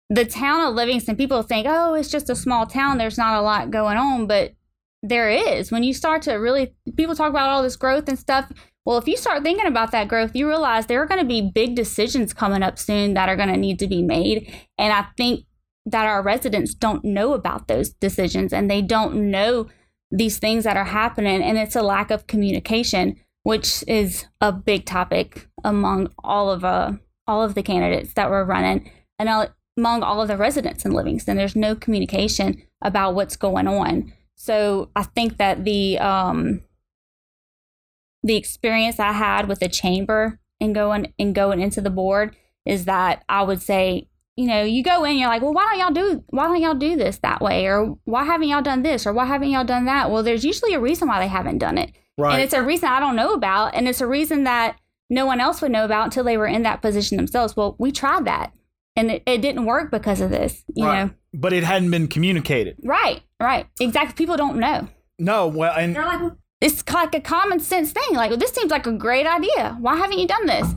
the 0.09 0.25
town 0.25 0.67
of 0.67 0.75
Livingston. 0.75 1.15
People 1.15 1.41
think, 1.41 1.65
oh, 1.69 1.93
it's 1.93 2.09
just 2.09 2.29
a 2.29 2.35
small 2.35 2.65
town. 2.65 2.97
There's 2.97 3.17
not 3.17 3.39
a 3.39 3.41
lot 3.41 3.71
going 3.71 3.97
on, 3.97 4.27
but 4.27 4.53
there 5.01 5.29
is. 5.29 5.71
When 5.71 5.83
you 5.83 5.93
start 5.93 6.21
to 6.23 6.33
really, 6.33 6.73
people 6.97 7.15
talk 7.15 7.29
about 7.29 7.49
all 7.49 7.63
this 7.63 7.77
growth 7.77 8.09
and 8.09 8.19
stuff. 8.19 8.51
Well, 8.85 8.97
if 8.97 9.07
you 9.07 9.15
start 9.15 9.43
thinking 9.43 9.67
about 9.67 9.91
that 9.91 10.09
growth, 10.09 10.35
you 10.35 10.47
realize 10.47 10.85
there 10.85 11.01
are 11.01 11.07
going 11.07 11.21
to 11.21 11.25
be 11.25 11.49
big 11.53 11.75
decisions 11.75 12.33
coming 12.33 12.61
up 12.61 12.77
soon 12.77 13.13
that 13.13 13.29
are 13.29 13.35
going 13.37 13.49
to 13.49 13.57
need 13.57 13.79
to 13.79 13.87
be 13.87 14.01
made. 14.01 14.53
And 14.77 14.91
I 14.91 15.07
think 15.15 15.45
that 15.85 16.05
our 16.05 16.21
residents 16.21 16.73
don't 16.73 17.05
know 17.05 17.33
about 17.33 17.67
those 17.67 17.89
decisions 17.89 18.51
and 18.51 18.69
they 18.69 18.81
don't 18.81 19.31
know 19.31 19.67
these 20.11 20.39
things 20.39 20.65
that 20.65 20.77
are 20.77 20.83
happening. 20.83 21.41
And 21.41 21.57
it's 21.57 21.75
a 21.75 21.81
lack 21.81 22.11
of 22.11 22.27
communication, 22.27 23.15
which 23.43 23.83
is 23.87 24.25
a 24.39 24.51
big 24.51 24.85
topic 24.85 25.47
among 25.63 26.09
all 26.23 26.49
of 26.49 26.63
uh, 26.63 26.93
all 27.27 27.43
of 27.43 27.55
the 27.55 27.63
candidates 27.63 28.13
that 28.13 28.29
were 28.29 28.45
running. 28.45 28.91
And 29.19 29.29
among 29.77 30.03
all 30.03 30.21
of 30.21 30.27
the 30.27 30.37
residents 30.37 30.85
in 30.85 30.91
Livingston. 30.91 31.37
There's 31.37 31.55
no 31.55 31.75
communication 31.75 32.61
about 32.81 33.15
what's 33.15 33.35
going 33.35 33.67
on. 33.67 34.13
So 34.35 34.89
I 34.95 35.03
think 35.03 35.37
that 35.37 35.63
the 35.63 35.99
um, 35.99 36.61
the 38.23 38.35
experience 38.35 38.99
I 38.99 39.11
had 39.11 39.47
with 39.47 39.59
the 39.59 39.69
chamber 39.69 40.39
and 40.59 40.75
going 40.75 41.13
and 41.17 41.33
going 41.33 41.61
into 41.61 41.81
the 41.81 41.89
board 41.89 42.35
is 42.65 42.85
that 42.85 43.23
I 43.29 43.43
would 43.43 43.61
say, 43.61 44.07
you 44.35 44.47
know, 44.47 44.63
you 44.63 44.83
go 44.83 45.03
in, 45.03 45.17
you're 45.17 45.27
like, 45.27 45.41
well, 45.41 45.53
why 45.53 45.63
don't 45.71 45.79
y'all 45.79 45.91
do 45.93 46.23
why 46.29 46.47
don't 46.47 46.61
y'all 46.61 46.73
do 46.73 46.95
this 46.95 47.19
that 47.19 47.41
way, 47.41 47.65
or 47.65 47.97
why 48.05 48.23
haven't 48.23 48.49
y'all 48.49 48.61
done 48.61 48.83
this, 48.83 49.05
or 49.05 49.13
why 49.13 49.25
haven't 49.25 49.49
y'all 49.49 49.63
done 49.63 49.85
that? 49.85 50.11
Well, 50.11 50.23
there's 50.23 50.45
usually 50.45 50.73
a 50.73 50.79
reason 50.79 51.07
why 51.07 51.19
they 51.19 51.27
haven't 51.27 51.59
done 51.59 51.77
it, 51.77 51.91
Right. 52.17 52.33
and 52.33 52.41
it's 52.43 52.53
a 52.53 52.61
reason 52.61 52.89
I 52.89 52.99
don't 52.99 53.15
know 53.15 53.33
about, 53.33 53.73
and 53.75 53.87
it's 53.87 54.01
a 54.01 54.07
reason 54.07 54.43
that 54.43 54.77
no 55.09 55.25
one 55.25 55.39
else 55.41 55.61
would 55.61 55.71
know 55.71 55.85
about 55.85 56.05
until 56.05 56.23
they 56.23 56.37
were 56.37 56.47
in 56.47 56.63
that 56.63 56.81
position 56.81 57.17
themselves. 57.17 57.55
Well, 57.55 57.75
we 57.79 57.91
tried 57.91 58.25
that, 58.25 58.53
and 58.95 59.11
it, 59.11 59.23
it 59.25 59.41
didn't 59.41 59.65
work 59.65 59.91
because 59.91 60.21
of 60.21 60.29
this, 60.29 60.63
you 60.75 60.85
right. 60.85 61.05
know. 61.05 61.11
But 61.33 61.53
it 61.53 61.63
hadn't 61.63 61.89
been 61.91 62.07
communicated. 62.07 62.77
Right, 62.83 63.21
right, 63.41 63.67
exactly. 63.79 64.13
People 64.15 64.37
don't 64.37 64.57
know. 64.57 64.87
No, 65.19 65.47
well, 65.47 65.73
and 65.77 65.95
They're 65.95 66.05
like, 66.05 66.33
it's 66.59 66.83
like 66.93 67.15
a 67.15 67.21
common 67.21 67.59
sense 67.59 67.91
thing. 67.91 68.13
Like, 68.15 68.29
well, 68.29 68.39
this 68.39 68.51
seems 68.51 68.71
like 68.71 68.85
a 68.87 68.91
great 68.91 69.25
idea. 69.25 69.77
Why 69.79 69.95
haven't 69.95 70.19
you 70.19 70.27
done 70.27 70.45
this? 70.45 70.67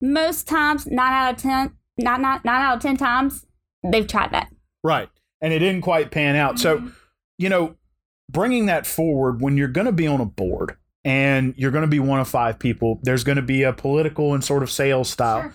Most 0.00 0.48
times, 0.48 0.86
nine 0.86 1.12
out 1.12 1.34
of 1.34 1.40
ten, 1.40 1.72
not 1.98 2.20
not 2.20 2.44
nine 2.44 2.60
out 2.62 2.76
of 2.76 2.82
ten 2.82 2.96
times, 2.96 3.46
they've 3.88 4.06
tried 4.06 4.32
that. 4.32 4.48
right, 4.82 5.08
and 5.40 5.52
it 5.52 5.60
didn't 5.60 5.82
quite 5.82 6.10
pan 6.10 6.34
out. 6.36 6.58
So, 6.58 6.78
Mm-hmm. 6.78 6.88
you 7.38 7.48
know, 7.48 7.76
bringing 8.32 8.66
that 8.66 8.86
forward 8.86 9.40
when 9.40 9.56
you're 9.56 9.68
going 9.68 9.86
to 9.86 9.92
be 9.92 10.06
on 10.06 10.20
a 10.20 10.24
board 10.26 10.76
and 11.04 11.54
you're 11.56 11.70
going 11.70 11.82
to 11.82 11.88
be 11.88 12.00
one 12.00 12.20
of 12.20 12.28
five 12.28 12.58
people, 12.58 12.98
there's 13.02 13.24
going 13.24 13.36
to 13.36 13.42
be 13.42 13.62
a 13.62 13.72
political 13.72 14.34
and 14.34 14.42
sort 14.42 14.62
of 14.62 14.70
sales 14.70 15.10
style. 15.10 15.42
Sure. 15.42 15.54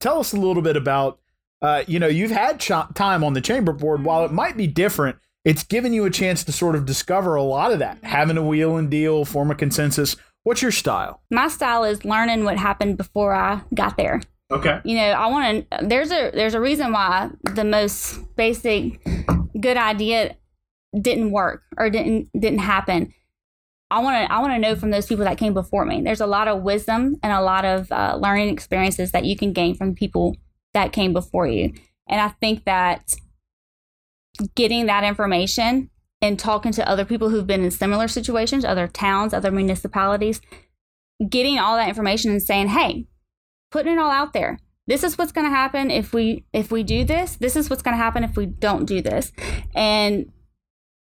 Tell 0.00 0.18
us 0.20 0.32
a 0.32 0.36
little 0.36 0.62
bit 0.62 0.76
about, 0.76 1.18
uh, 1.62 1.84
you 1.86 1.98
know, 1.98 2.06
you've 2.06 2.30
had 2.30 2.58
ch- 2.60 2.72
time 2.94 3.22
on 3.24 3.32
the 3.34 3.40
chamber 3.40 3.72
board. 3.72 4.04
While 4.04 4.22
Mm-hmm. 4.24 4.32
it 4.32 4.36
might 4.36 4.56
be 4.56 4.66
different, 4.66 5.16
it's 5.44 5.62
given 5.62 5.92
you 5.92 6.04
a 6.04 6.10
chance 6.10 6.44
to 6.44 6.52
sort 6.52 6.74
of 6.74 6.84
discover 6.86 7.34
a 7.34 7.42
lot 7.42 7.72
of 7.72 7.78
that, 7.80 7.96
Mm-hmm. 7.96 8.06
having 8.06 8.36
a 8.36 8.42
wheel 8.42 8.76
and 8.76 8.90
deal, 8.90 9.24
form 9.24 9.50
a 9.50 9.54
consensus. 9.54 10.16
What's 10.42 10.62
your 10.62 10.72
style? 10.72 11.22
My 11.30 11.48
style 11.48 11.84
is 11.84 12.04
learning 12.04 12.44
what 12.44 12.56
happened 12.58 12.96
before 12.96 13.34
I 13.34 13.60
got 13.74 13.96
there. 13.98 14.20
Okay. 14.50 14.80
You 14.84 14.96
know, 14.96 15.02
I 15.12 15.26
want 15.28 15.70
to. 15.70 15.86
There's 15.86 16.10
a 16.10 16.30
there's 16.34 16.54
a 16.54 16.60
reason 16.60 16.92
why 16.92 17.30
the 17.44 17.62
most 17.62 18.18
basic 18.36 19.00
good 19.60 19.76
idea 19.76 20.34
didn't 20.98 21.30
work 21.30 21.62
or 21.76 21.90
didn't 21.90 22.28
didn't 22.38 22.60
happen. 22.60 23.12
I 23.90 24.00
want 24.00 24.26
to 24.26 24.32
I 24.32 24.38
want 24.40 24.52
to 24.52 24.58
know 24.58 24.76
from 24.76 24.90
those 24.90 25.06
people 25.06 25.24
that 25.24 25.38
came 25.38 25.54
before 25.54 25.84
me. 25.84 26.00
There's 26.02 26.20
a 26.20 26.26
lot 26.26 26.48
of 26.48 26.62
wisdom 26.62 27.16
and 27.22 27.32
a 27.32 27.40
lot 27.40 27.64
of 27.64 27.90
uh, 27.90 28.18
learning 28.20 28.50
experiences 28.50 29.12
that 29.12 29.24
you 29.24 29.36
can 29.36 29.52
gain 29.52 29.74
from 29.74 29.94
people 29.94 30.36
that 30.74 30.92
came 30.92 31.12
before 31.12 31.46
you. 31.46 31.72
And 32.08 32.20
I 32.20 32.28
think 32.28 32.64
that 32.64 33.14
getting 34.54 34.86
that 34.86 35.04
information 35.04 35.90
and 36.22 36.38
talking 36.38 36.72
to 36.72 36.88
other 36.88 37.04
people 37.04 37.30
who've 37.30 37.46
been 37.46 37.64
in 37.64 37.70
similar 37.70 38.06
situations, 38.06 38.64
other 38.64 38.86
towns, 38.86 39.34
other 39.34 39.50
municipalities, 39.50 40.40
getting 41.28 41.58
all 41.58 41.76
that 41.76 41.88
information 41.88 42.30
and 42.30 42.42
saying, 42.42 42.68
"Hey, 42.68 43.06
putting 43.70 43.94
it 43.94 43.98
all 43.98 44.10
out 44.10 44.32
there. 44.32 44.58
This 44.86 45.04
is 45.04 45.16
what's 45.18 45.32
going 45.32 45.46
to 45.46 45.54
happen 45.54 45.90
if 45.90 46.12
we 46.12 46.44
if 46.52 46.70
we 46.70 46.82
do 46.82 47.04
this. 47.04 47.36
This 47.36 47.56
is 47.56 47.68
what's 47.68 47.82
going 47.82 47.96
to 47.96 48.02
happen 48.02 48.22
if 48.22 48.36
we 48.36 48.46
don't 48.46 48.86
do 48.86 49.02
this." 49.02 49.32
And 49.74 50.30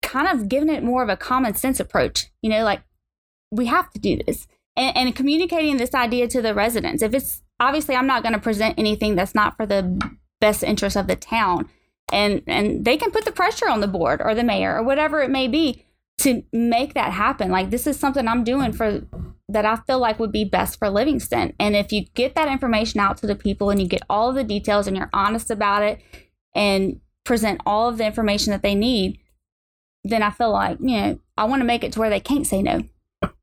kind 0.05 0.29
of 0.29 0.49
giving 0.49 0.69
it 0.69 0.85
more 0.85 1.03
of 1.03 1.09
a 1.09 1.17
common 1.17 1.55
sense 1.55 1.81
approach. 1.81 2.31
You 2.43 2.51
know, 2.51 2.63
like 2.63 2.83
we 3.51 3.67
have 3.67 3.91
to 3.93 3.99
do 3.99 4.19
this. 4.25 4.47
And, 4.77 4.97
and 4.97 5.17
communicating 5.17 5.77
this 5.77 5.95
idea 5.95 6.29
to 6.29 6.43
the 6.43 6.55
residents. 6.55 7.03
If 7.03 7.15
it's 7.15 7.43
obviously 7.59 7.97
I'm 7.97 8.07
not 8.07 8.23
going 8.23 8.35
to 8.35 8.41
present 8.41 8.79
anything 8.79 9.17
that's 9.17 9.35
not 9.35 9.57
for 9.57 9.67
the 9.67 10.01
best 10.41 10.63
interest 10.63 10.97
of 10.97 11.07
the 11.07 11.17
town. 11.17 11.69
And 12.13 12.43
and 12.47 12.85
they 12.85 12.97
can 12.97 13.11
put 13.11 13.25
the 13.25 13.33
pressure 13.33 13.69
on 13.69 13.81
the 13.81 13.89
board 13.89 14.21
or 14.23 14.35
the 14.35 14.45
mayor 14.45 14.77
or 14.77 14.83
whatever 14.83 15.23
it 15.23 15.31
may 15.31 15.49
be 15.49 15.85
to 16.19 16.45
make 16.53 16.95
that 16.95 17.13
happen. 17.13 17.51
Like 17.51 17.71
this 17.71 17.87
is 17.87 17.99
something 17.99 18.29
I'm 18.29 18.45
doing 18.45 18.73
for 18.73 19.03
that 19.49 19.65
I 19.65 19.77
feel 19.77 19.99
like 19.99 20.19
would 20.19 20.33
be 20.33 20.45
best 20.45 20.79
for 20.79 20.91
Livingston. 20.91 21.55
And 21.59 21.75
if 21.75 21.93
you 21.93 22.05
get 22.15 22.35
that 22.35 22.49
information 22.49 23.01
out 23.01 23.17
to 23.19 23.27
the 23.27 23.35
people 23.35 23.71
and 23.71 23.81
you 23.81 23.89
get 23.89 24.03
all 24.09 24.33
the 24.33 24.45
details 24.45 24.87
and 24.87 24.97
you're 24.97 25.11
honest 25.13 25.51
about 25.51 25.83
it 25.83 26.01
and 26.55 27.01
present 27.25 27.61
all 27.67 27.89
of 27.89 27.99
the 27.99 28.07
information 28.07 28.51
that 28.53 28.63
they 28.63 28.75
need, 28.75 29.19
then 30.05 30.23
I 30.23 30.31
feel 30.31 30.53
like, 30.53 30.79
you 30.81 30.97
know, 30.97 31.19
I 31.37 31.45
want 31.45 31.61
to 31.61 31.67
make 31.67 31.83
it 31.83 31.93
to 31.93 31.99
where 31.99 32.11
they 32.11 32.21
can't 32.21 32.47
say 32.47 32.63
no. 32.63 32.83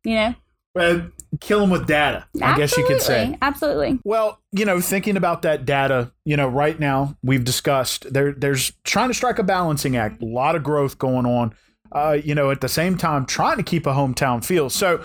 You 0.04 0.16
know? 0.16 0.36
Well, 0.74 1.12
kill 1.40 1.62
them 1.62 1.70
with 1.70 1.88
data, 1.88 2.26
I 2.42 2.58
guess 2.58 2.78
you 2.78 2.86
could 2.86 3.02
say. 3.02 3.38
Absolutely. 3.42 4.00
Well, 4.04 4.40
you 4.52 4.64
know, 4.64 4.80
thinking 4.80 5.18
about 5.18 5.42
that 5.42 5.66
data, 5.66 6.12
you 6.24 6.38
know, 6.38 6.48
right 6.48 6.80
now 6.80 7.18
we've 7.24 7.44
discussed 7.44 8.12
there. 8.14 8.32
There's 8.32 8.72
trying 8.84 9.10
to 9.10 9.14
strike 9.14 9.40
a 9.40 9.44
balancing 9.44 9.98
act. 9.98 10.22
A 10.22 10.26
lot 10.26 10.56
of 10.56 10.64
growth 10.64 10.98
going 10.98 11.26
on. 11.26 11.54
Uh, 11.92 12.18
you 12.24 12.34
know, 12.34 12.52
at 12.52 12.62
the 12.62 12.70
same 12.70 12.98
time, 12.98 13.26
trying 13.26 13.58
to 13.58 13.64
keep 13.64 13.86
a 13.86 13.92
hometown 13.92 14.44
feel. 14.44 14.70
So, 14.70 15.04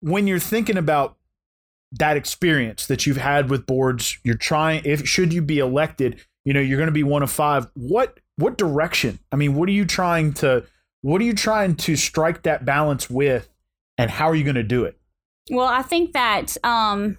when 0.00 0.28
you're 0.28 0.38
thinking 0.38 0.76
about 0.76 1.16
that 1.90 2.16
experience 2.16 2.86
that 2.86 3.06
you've 3.06 3.16
had 3.16 3.50
with 3.50 3.66
boards, 3.66 4.18
you're 4.22 4.36
trying. 4.36 4.82
If 4.84 5.08
should 5.08 5.32
you 5.32 5.42
be 5.42 5.58
elected, 5.58 6.24
you 6.44 6.52
know, 6.52 6.60
you're 6.60 6.78
going 6.78 6.88
to 6.88 6.92
be 6.92 7.02
one 7.02 7.24
of 7.24 7.30
five. 7.30 7.66
What 7.74 8.20
what 8.36 8.56
direction? 8.56 9.18
I 9.32 9.36
mean, 9.36 9.56
what 9.56 9.68
are 9.68 9.72
you 9.72 9.84
trying 9.84 10.32
to? 10.34 10.64
What 11.02 11.20
are 11.20 11.24
you 11.24 11.34
trying 11.34 11.76
to 11.76 11.96
strike 11.96 12.42
that 12.42 12.64
balance 12.64 13.08
with, 13.08 13.48
and 13.96 14.10
how 14.10 14.28
are 14.28 14.34
you 14.34 14.44
going 14.44 14.56
to 14.56 14.62
do 14.62 14.84
it? 14.84 14.98
Well, 15.50 15.66
I 15.66 15.82
think 15.82 16.12
that, 16.12 16.56
um, 16.64 17.18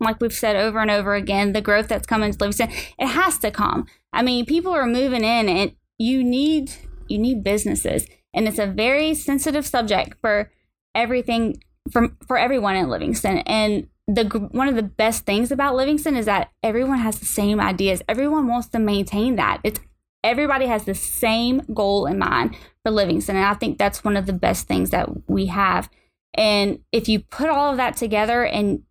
like 0.00 0.20
we've 0.20 0.32
said 0.32 0.56
over 0.56 0.78
and 0.78 0.90
over 0.90 1.14
again, 1.14 1.52
the 1.52 1.60
growth 1.60 1.88
that's 1.88 2.06
coming 2.06 2.30
to 2.30 2.38
Livingston, 2.38 2.70
it 2.98 3.06
has 3.06 3.38
to 3.38 3.50
come. 3.50 3.86
I 4.12 4.22
mean, 4.22 4.46
people 4.46 4.72
are 4.72 4.86
moving 4.86 5.24
in, 5.24 5.48
and 5.48 5.72
you 5.98 6.22
need 6.22 6.72
you 7.08 7.18
need 7.18 7.42
businesses, 7.42 8.06
and 8.34 8.46
it's 8.46 8.58
a 8.58 8.66
very 8.66 9.14
sensitive 9.14 9.66
subject 9.66 10.18
for 10.20 10.50
everything 10.94 11.62
from 11.90 12.16
for 12.26 12.38
everyone 12.38 12.76
in 12.76 12.88
Livingston. 12.88 13.38
And 13.38 13.88
the 14.06 14.24
one 14.52 14.68
of 14.68 14.76
the 14.76 14.82
best 14.82 15.24
things 15.24 15.50
about 15.50 15.74
Livingston 15.76 16.16
is 16.16 16.26
that 16.26 16.50
everyone 16.62 16.98
has 16.98 17.18
the 17.18 17.26
same 17.26 17.60
ideas. 17.60 18.02
Everyone 18.08 18.46
wants 18.46 18.68
to 18.68 18.78
maintain 18.78 19.36
that. 19.36 19.60
It's 19.64 19.80
everybody 20.24 20.66
has 20.66 20.84
the 20.84 20.94
same 20.94 21.62
goal 21.72 22.06
in 22.06 22.18
mind 22.18 22.56
for 22.88 22.94
Livingston, 22.94 23.36
and 23.36 23.44
I 23.44 23.54
think 23.54 23.78
that's 23.78 24.02
one 24.02 24.16
of 24.16 24.26
the 24.26 24.32
best 24.32 24.66
things 24.66 24.90
that 24.90 25.28
we 25.28 25.46
have. 25.46 25.90
And 26.34 26.80
if 26.92 27.08
you 27.08 27.20
put 27.20 27.50
all 27.50 27.70
of 27.70 27.76
that 27.76 27.96
together 27.96 28.44
and 28.44 28.82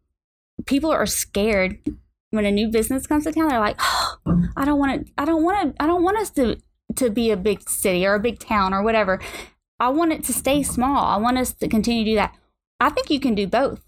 people 0.66 0.92
are 0.92 1.06
scared 1.06 1.80
when 2.32 2.46
a 2.46 2.52
new 2.52 2.68
business 2.68 3.08
comes 3.08 3.24
to 3.24 3.32
town, 3.32 3.50
they're 3.50 3.60
like, 3.60 3.78
oh, 3.80 4.18
I 4.58 4.66
don't 4.66 4.80
want 4.80 5.08
to, 5.08 5.14
I 5.18 5.26
don't 5.26 5.44
want 5.44 5.76
to, 5.76 5.84
I 5.84 5.88
don't 5.88 6.04
want 6.04 6.18
us 6.18 6.30
to, 6.32 6.58
to 6.96 7.10
be 7.10 7.32
a 7.32 7.38
big 7.38 7.68
city 7.70 8.06
or 8.06 8.16
a 8.16 8.20
big 8.20 8.40
town 8.40 8.74
or 8.74 8.84
whatever. 8.84 9.20
I 9.80 9.90
want 9.90 10.14
it 10.14 10.24
to 10.26 10.34
stay 10.34 10.64
small. 10.64 11.06
I 11.06 11.18
want 11.18 11.38
us 11.38 11.54
to 11.54 11.68
continue 11.68 12.04
to 12.04 12.12
do 12.12 12.16
that. 12.16 12.36
I 12.80 12.90
think 12.90 13.10
you 13.10 13.20
can 13.20 13.36
do 13.36 13.48
both. 13.48 13.82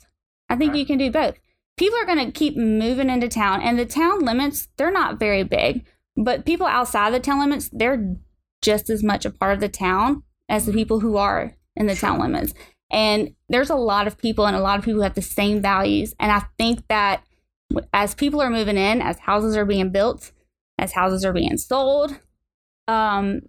I 0.50 0.56
think 0.56 0.76
you 0.76 0.86
can 0.86 0.98
do 0.98 1.12
both. 1.12 1.36
People 1.78 2.00
are 2.00 2.06
going 2.06 2.26
to 2.26 2.32
keep 2.32 2.58
moving 2.58 3.10
into 3.10 3.28
town 3.28 3.62
and 3.62 3.78
the 3.78 3.86
town 3.86 4.26
limits, 4.26 4.68
they're 4.78 4.92
not 4.92 5.20
very 5.20 5.44
big, 5.44 5.86
but 6.18 6.46
people 6.46 6.68
outside 6.68 7.14
the 7.14 7.20
town 7.20 7.40
limits, 7.40 7.70
they're 7.72 8.16
just 8.62 8.90
as 8.90 9.04
much 9.04 9.26
a 9.26 9.30
part 9.30 9.54
of 9.54 9.60
the 9.60 9.70
town 9.70 10.24
as 10.48 10.66
the 10.66 10.74
people 10.74 11.00
who 11.00 11.18
are 11.18 11.56
in 11.76 11.88
the 11.88 11.96
town 11.96 12.20
limits. 12.20 12.54
And 12.92 13.36
there's 13.50 13.70
a 13.70 13.76
lot 13.76 14.08
of 14.08 14.18
people, 14.18 14.48
and 14.48 14.56
a 14.56 14.62
lot 14.62 14.80
of 14.80 14.86
people 14.86 15.02
have 15.04 15.14
the 15.14 15.22
same 15.22 15.62
values. 15.62 16.14
And 16.20 16.32
I 16.32 16.44
think 16.58 16.88
that 16.88 17.24
as 17.94 18.16
people 18.16 18.42
are 18.42 18.50
moving 18.50 18.78
in, 18.78 19.02
as 19.02 19.20
houses 19.20 19.56
are 19.56 19.66
being 19.66 19.92
built, 19.92 20.32
as 20.78 20.94
houses 20.94 21.24
are 21.24 21.34
being 21.34 21.58
sold, 21.58 22.20
um, 22.88 23.42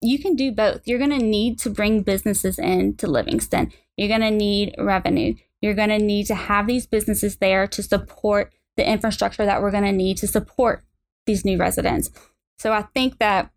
you 0.00 0.18
can 0.18 0.34
do 0.34 0.52
both. 0.52 0.86
You're 0.86 0.98
going 0.98 1.18
to 1.18 1.24
need 1.24 1.58
to 1.60 1.70
bring 1.70 2.02
businesses 2.02 2.58
in 2.58 2.96
to 2.96 3.06
Livingston. 3.06 3.72
You're 3.96 4.08
going 4.08 4.20
to 4.20 4.30
need 4.30 4.74
revenue. 4.78 5.34
You're 5.60 5.74
going 5.74 5.88
to 5.88 5.98
need 5.98 6.26
to 6.26 6.34
have 6.34 6.66
these 6.66 6.86
businesses 6.86 7.36
there 7.36 7.66
to 7.68 7.82
support 7.82 8.52
the 8.76 8.88
infrastructure 8.88 9.44
that 9.44 9.60
we're 9.60 9.72
going 9.72 9.84
to 9.84 9.92
need 9.92 10.16
to 10.18 10.28
support 10.28 10.84
these 11.26 11.44
new 11.44 11.58
residents. 11.58 12.10
So 12.58 12.72
I 12.72 12.82
think 12.82 13.18
that 13.18 13.50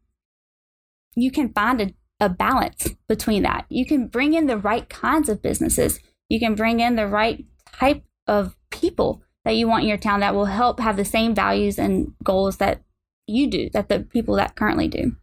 you 1.15 1.32
can 1.32 1.51
find 1.53 1.82
a 1.82 1.94
a 2.22 2.30
balance 2.30 2.88
between 3.10 3.41
that. 3.44 3.65
You 3.68 3.86
can 3.86 4.08
bring 4.08 4.36
in 4.36 4.46
the 4.46 4.58
right 4.58 4.88
kinds 4.88 5.27
of 5.27 5.41
businesses. 5.41 6.00
You 6.30 6.39
can 6.39 6.53
bring 6.53 6.80
in 6.80 6.96
the 6.96 7.08
right 7.08 7.44
type 7.74 8.03
of 8.27 8.56
people 8.70 9.24
that 9.44 9.56
you 9.56 9.68
want 9.68 9.84
in 9.84 9.89
your 9.89 9.98
town 9.98 10.20
that 10.20 10.36
will 10.36 10.46
help 10.46 10.80
have 10.80 10.98
the 10.98 11.03
same 11.03 11.34
values 11.34 11.80
and 11.80 12.13
goals 12.24 12.58
that 12.58 12.84
you 13.25 13.48
do, 13.48 13.72
that 13.72 13.89
the 13.89 14.01
people 14.01 14.36
that 14.36 14.56
currently 14.56 14.88
do. 14.88 15.15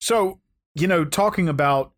So, 0.00 0.38
you 0.74 0.86
know, 0.86 1.06
talking 1.06 1.48
about 1.48 1.92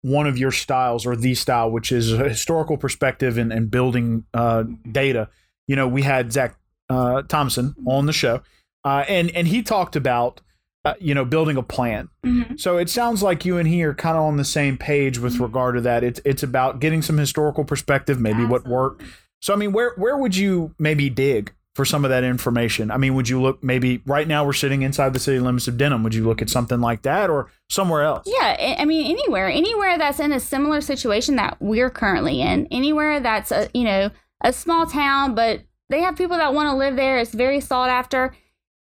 one 0.00 0.26
of 0.26 0.38
your 0.38 0.50
styles 0.50 1.04
or 1.04 1.14
the 1.14 1.34
style, 1.34 1.70
which 1.70 1.92
is 1.92 2.10
a 2.10 2.30
historical 2.30 2.78
perspective 2.78 3.36
and, 3.36 3.52
and 3.52 3.70
building 3.70 4.24
uh, 4.32 4.64
data, 4.90 5.28
you 5.66 5.76
know, 5.76 5.86
we 5.86 6.02
had 6.02 6.32
Zach 6.32 6.56
uh, 6.88 7.20
Thompson 7.22 7.74
on 7.86 8.06
the 8.06 8.12
show, 8.14 8.40
uh, 8.84 9.04
and 9.08 9.30
and 9.30 9.48
he 9.48 9.62
talked 9.62 9.96
about 9.96 10.40
uh, 10.84 10.94
you 11.00 11.14
know 11.14 11.24
building 11.24 11.56
a 11.56 11.62
plan. 11.62 12.08
Mm-hmm. 12.24 12.56
So 12.56 12.76
it 12.76 12.90
sounds 12.90 13.22
like 13.22 13.44
you 13.44 13.56
and 13.58 13.66
he 13.68 13.82
are 13.84 13.94
kind 13.94 14.16
of 14.16 14.24
on 14.24 14.36
the 14.36 14.44
same 14.44 14.76
page 14.76 15.18
with 15.18 15.38
regard 15.38 15.74
to 15.76 15.80
that. 15.82 16.04
It's 16.04 16.20
it's 16.24 16.42
about 16.42 16.80
getting 16.80 17.02
some 17.02 17.18
historical 17.18 17.64
perspective, 17.64 18.20
maybe 18.20 18.44
what 18.44 18.66
worked. 18.66 19.02
So 19.40 19.52
I 19.52 19.56
mean, 19.56 19.72
where 19.72 19.92
where 19.96 20.16
would 20.16 20.36
you 20.36 20.74
maybe 20.78 21.10
dig 21.10 21.52
for 21.74 21.84
some 21.84 22.04
of 22.04 22.10
that 22.10 22.22
information? 22.22 22.90
I 22.90 22.98
mean, 22.98 23.14
would 23.14 23.28
you 23.28 23.42
look 23.42 23.62
maybe 23.64 24.00
right 24.06 24.28
now 24.28 24.44
we're 24.44 24.52
sitting 24.52 24.82
inside 24.82 25.12
the 25.12 25.18
city 25.18 25.40
limits 25.40 25.66
of 25.68 25.76
Denham? 25.76 26.02
Would 26.04 26.14
you 26.14 26.24
look 26.24 26.40
at 26.40 26.48
something 26.48 26.80
like 26.80 27.02
that 27.02 27.30
or 27.30 27.50
somewhere 27.68 28.02
else? 28.02 28.24
Yeah, 28.26 28.56
I- 28.58 28.76
I 28.80 28.84
mean 28.84 29.10
anywhere, 29.10 29.48
anywhere 29.48 29.98
that's 29.98 30.20
in 30.20 30.32
a 30.32 30.40
similar 30.40 30.80
situation 30.80 31.36
that 31.36 31.56
we're 31.60 31.90
currently 31.90 32.40
in, 32.40 32.68
anywhere 32.70 33.20
that's 33.20 33.50
a 33.50 33.68
you 33.74 33.84
know 33.84 34.10
a 34.42 34.52
small 34.52 34.86
town, 34.86 35.34
but 35.34 35.62
they 35.90 36.00
have 36.00 36.16
people 36.16 36.36
that 36.36 36.54
want 36.54 36.68
to 36.68 36.76
live 36.76 36.96
there. 36.96 37.18
It's 37.18 37.32
very 37.34 37.60
sought 37.60 37.90
after, 37.90 38.34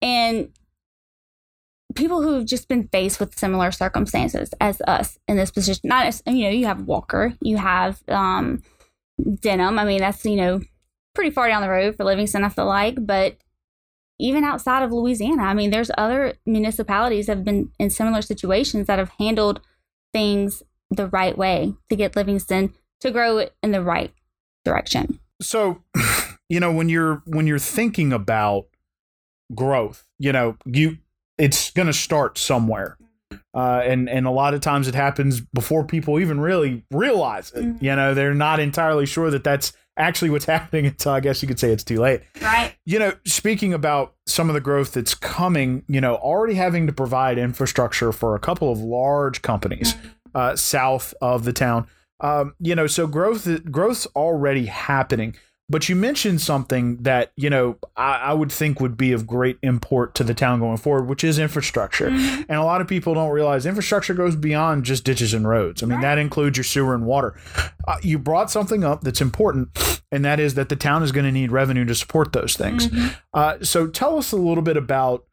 and 0.01 0.49
people 1.95 2.21
who've 2.21 2.45
just 2.45 2.67
been 2.67 2.87
faced 2.87 3.19
with 3.19 3.37
similar 3.37 3.71
circumstances 3.71 4.53
as 4.59 4.81
us 4.87 5.17
in 5.27 5.37
this 5.37 5.51
position. 5.51 5.81
Not 5.83 6.05
as 6.05 6.23
you 6.25 6.43
know, 6.43 6.49
you 6.49 6.65
have 6.65 6.81
Walker, 6.81 7.33
you 7.41 7.57
have 7.57 8.01
um, 8.07 8.61
Denham. 9.39 9.79
I 9.79 9.85
mean, 9.85 9.99
that's 9.99 10.25
you 10.25 10.35
know 10.35 10.61
pretty 11.13 11.31
far 11.31 11.47
down 11.47 11.61
the 11.61 11.69
road 11.69 11.95
for 11.95 12.03
Livingston, 12.03 12.43
I 12.43 12.49
feel 12.49 12.65
like, 12.65 12.95
but 13.05 13.37
even 14.19 14.43
outside 14.43 14.83
of 14.83 14.91
Louisiana, 14.91 15.43
I 15.43 15.53
mean, 15.53 15.71
there's 15.71 15.91
other 15.97 16.35
municipalities 16.45 17.27
have 17.27 17.43
been 17.43 17.71
in 17.79 17.89
similar 17.89 18.21
situations 18.21 18.87
that 18.87 18.99
have 18.99 19.11
handled 19.17 19.61
things 20.13 20.61
the 20.91 21.07
right 21.07 21.37
way 21.37 21.73
to 21.89 21.95
get 21.95 22.15
Livingston 22.15 22.73
to 22.99 23.11
grow 23.11 23.47
in 23.63 23.71
the 23.71 23.81
right 23.81 24.13
direction. 24.63 25.19
So, 25.41 25.83
you 26.49 26.59
know, 26.59 26.71
when 26.71 26.87
you're 26.87 27.23
when 27.25 27.47
you're 27.47 27.59
thinking 27.59 28.13
about 28.13 28.67
growth, 29.55 30.05
you 30.19 30.31
know, 30.31 30.57
you 30.65 30.99
it's 31.41 31.71
going 31.71 31.87
to 31.87 31.93
start 31.93 32.37
somewhere. 32.37 32.97
Uh, 33.53 33.81
and 33.83 34.09
and 34.09 34.25
a 34.25 34.31
lot 34.31 34.53
of 34.53 34.61
times 34.61 34.87
it 34.87 34.95
happens 34.95 35.41
before 35.41 35.83
people 35.83 36.19
even 36.19 36.39
really 36.39 36.83
realize 36.91 37.51
it. 37.51 37.63
Mhm. 37.63 37.81
You 37.81 37.95
know, 37.95 38.13
they're 38.13 38.33
not 38.33 38.59
entirely 38.59 39.05
sure 39.05 39.29
that 39.31 39.43
that's 39.43 39.73
actually 39.97 40.29
what's 40.29 40.45
happening 40.55 40.85
until 40.85 41.11
I 41.13 41.19
guess 41.19 41.41
you 41.41 41.47
could 41.47 41.59
say 41.59 41.71
it's 41.71 41.83
too 41.83 41.99
late. 41.99 42.21
Right. 42.41 42.75
You 42.85 42.99
know, 42.99 43.13
speaking 43.25 43.73
about 43.73 44.13
some 44.25 44.49
of 44.49 44.53
the 44.53 44.61
growth 44.61 44.93
that's 44.93 45.15
coming, 45.15 45.83
you 45.87 45.99
know, 45.99 46.15
already 46.15 46.53
having 46.53 46.87
to 46.87 46.93
provide 46.93 47.37
infrastructure 47.37 48.11
for 48.11 48.35
a 48.35 48.39
couple 48.39 48.71
of 48.71 48.79
large 48.79 49.41
companies 49.41 49.95
uh, 50.35 50.55
south 50.55 51.13
of 51.21 51.43
the 51.43 51.53
town. 51.53 51.87
Um, 52.21 52.53
you 52.59 52.75
know, 52.75 52.87
so 52.87 53.07
growth 53.07 53.47
growth's 53.71 54.05
already 54.15 54.67
happening. 54.67 55.35
But 55.71 55.87
you 55.87 55.95
mentioned 55.95 56.41
something 56.41 56.97
that 57.03 57.31
you 57.37 57.49
know 57.49 57.77
I, 57.95 58.17
I 58.17 58.33
would 58.33 58.51
think 58.51 58.79
would 58.81 58.97
be 58.97 59.13
of 59.13 59.25
great 59.25 59.57
import 59.63 60.13
to 60.15 60.23
the 60.25 60.33
town 60.33 60.59
going 60.59 60.77
forward, 60.77 61.07
which 61.07 61.23
is 61.23 61.39
infrastructure. 61.39 62.09
Mhm. 62.09 62.45
And 62.49 62.57
a 62.59 62.63
lot 62.63 62.81
of 62.81 62.87
people 62.87 63.13
don't 63.13 63.31
realize 63.31 63.65
infrastructure 63.65 64.13
goes 64.13 64.35
beyond 64.35 64.83
just 64.83 65.03
ditches 65.05 65.33
and 65.33 65.47
roads. 65.47 65.81
I 65.81 65.85
mean, 65.85 65.95
Right. 65.95 66.01
that 66.01 66.17
includes 66.17 66.57
your 66.57 66.65
sewer 66.65 66.93
and 66.93 67.05
water. 67.05 67.35
Uh, 67.87 67.95
you 68.01 68.19
brought 68.19 68.51
something 68.51 68.83
up 68.83 69.01
that's 69.01 69.21
important, 69.21 69.69
and 70.11 70.25
that 70.25 70.39
is 70.39 70.55
that 70.55 70.67
the 70.69 70.75
town 70.75 71.03
is 71.03 71.11
going 71.13 71.25
to 71.25 71.31
need 71.31 71.51
revenue 71.51 71.85
to 71.85 71.95
support 71.95 72.33
those 72.33 72.55
things. 72.57 72.87
Mhm. 72.89 73.15
Uh, 73.33 73.53
so 73.61 73.87
tell 73.87 74.17
us 74.17 74.31
a 74.33 74.37
little 74.37 74.63
bit 74.63 74.75
about 74.77 75.23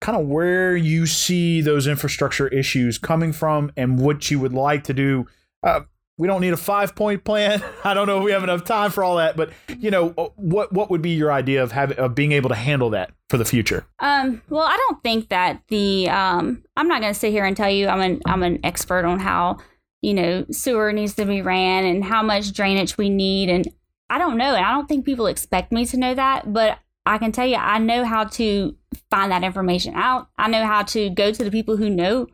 kind 0.00 0.18
of 0.18 0.26
where 0.26 0.74
you 0.76 1.06
see 1.06 1.60
those 1.60 1.86
infrastructure 1.86 2.48
issues 2.48 2.98
coming 2.98 3.32
from 3.32 3.70
and 3.76 3.98
what 4.00 4.30
you 4.30 4.40
would 4.40 4.52
like 4.54 4.82
to 4.84 4.94
do. 4.94 5.26
Uh, 5.62 5.80
we 6.22 6.28
don't 6.28 6.40
need 6.40 6.52
a 6.52 6.56
five 6.56 6.94
point 6.94 7.24
plan. 7.24 7.60
I 7.84 7.94
don't 7.94 8.06
know 8.06 8.18
if 8.18 8.24
we 8.24 8.30
have 8.30 8.44
enough 8.44 8.62
time 8.62 8.92
for 8.92 9.02
all 9.02 9.16
that, 9.16 9.36
but 9.36 9.50
you 9.80 9.90
know 9.90 10.14
uh, 10.16 10.28
what 10.36 10.72
what 10.72 10.88
would 10.88 11.02
be 11.02 11.10
your 11.10 11.32
idea 11.32 11.64
of 11.64 11.72
having 11.72 11.98
of 11.98 12.14
being 12.14 12.30
able 12.30 12.48
to 12.50 12.54
handle 12.54 12.90
that 12.90 13.10
for 13.28 13.38
the 13.38 13.44
future? 13.44 13.84
Um, 13.98 14.40
well, 14.48 14.62
I 14.62 14.76
don't 14.76 15.02
think 15.02 15.30
that 15.30 15.62
the 15.66 16.08
um, 16.10 16.62
I'm 16.76 16.86
not 16.86 17.00
going 17.00 17.12
to 17.12 17.18
sit 17.18 17.32
here 17.32 17.44
and 17.44 17.56
tell 17.56 17.68
you 17.68 17.88
I'm 17.88 18.00
an 18.00 18.20
I'm 18.24 18.44
an 18.44 18.60
expert 18.62 19.04
on 19.04 19.18
how 19.18 19.58
you 20.00 20.14
know 20.14 20.46
sewer 20.52 20.92
needs 20.92 21.14
to 21.14 21.24
be 21.24 21.42
ran 21.42 21.84
and 21.84 22.04
how 22.04 22.22
much 22.22 22.52
drainage 22.52 22.96
we 22.96 23.10
need, 23.10 23.50
and 23.50 23.66
I 24.08 24.18
don't 24.18 24.38
know, 24.38 24.54
and 24.54 24.64
I 24.64 24.70
don't 24.74 24.86
think 24.86 25.04
people 25.04 25.26
expect 25.26 25.72
me 25.72 25.84
to 25.86 25.96
know 25.96 26.14
that, 26.14 26.52
but 26.52 26.78
I 27.04 27.18
can 27.18 27.32
tell 27.32 27.48
you 27.48 27.56
I 27.56 27.78
know 27.78 28.04
how 28.04 28.24
to 28.24 28.76
find 29.10 29.32
that 29.32 29.42
information 29.42 29.94
out. 29.96 30.28
I 30.38 30.46
know 30.46 30.64
how 30.64 30.84
to 30.84 31.10
go 31.10 31.32
to 31.32 31.42
the 31.42 31.50
people 31.50 31.76
who 31.76 31.90
know 31.90 32.28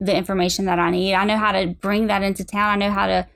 the 0.00 0.16
information 0.16 0.66
that 0.66 0.78
I 0.78 0.90
need. 0.90 1.14
I 1.14 1.24
know 1.24 1.36
how 1.36 1.52
to 1.52 1.66
bring 1.66 2.06
that 2.06 2.22
into 2.22 2.44
town. 2.44 2.70
I 2.70 2.86
know 2.86 2.92
how 2.92 3.06
to 3.06 3.26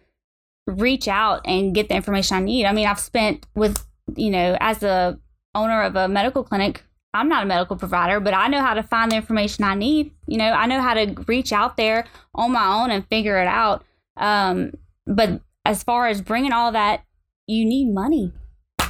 reach 0.66 1.08
out 1.08 1.40
and 1.44 1.74
get 1.74 1.88
the 1.88 1.94
information 1.94 2.36
I 2.36 2.40
need. 2.40 2.66
I 2.66 2.72
mean, 2.72 2.86
I've 2.86 3.00
spent 3.00 3.46
with 3.54 3.86
you 4.16 4.30
know 4.30 4.56
as 4.60 4.82
a 4.82 5.18
owner 5.54 5.82
of 5.82 5.96
a 5.96 6.08
medical 6.08 6.44
clinic 6.44 6.84
I'm 7.14 7.28
not 7.28 7.42
a 7.42 7.46
medical 7.46 7.76
provider, 7.76 8.20
but 8.20 8.32
I 8.32 8.48
know 8.48 8.60
how 8.60 8.74
to 8.74 8.82
find 8.82 9.12
the 9.12 9.16
information 9.16 9.64
I 9.64 9.74
need. 9.74 10.12
You 10.26 10.38
know, 10.38 10.50
I 10.50 10.66
know 10.66 10.80
how 10.80 10.94
to 10.94 11.14
reach 11.28 11.52
out 11.52 11.76
there 11.76 12.06
on 12.34 12.52
my 12.52 12.66
own 12.66 12.90
and 12.90 13.06
figure 13.06 13.38
it 13.38 13.46
out. 13.46 13.84
Um, 14.16 14.72
but 15.06 15.42
as 15.64 15.82
far 15.82 16.06
as 16.06 16.22
bringing 16.22 16.52
all 16.52 16.72
that, 16.72 17.04
you 17.46 17.66
need 17.66 17.92
money. 17.92 18.32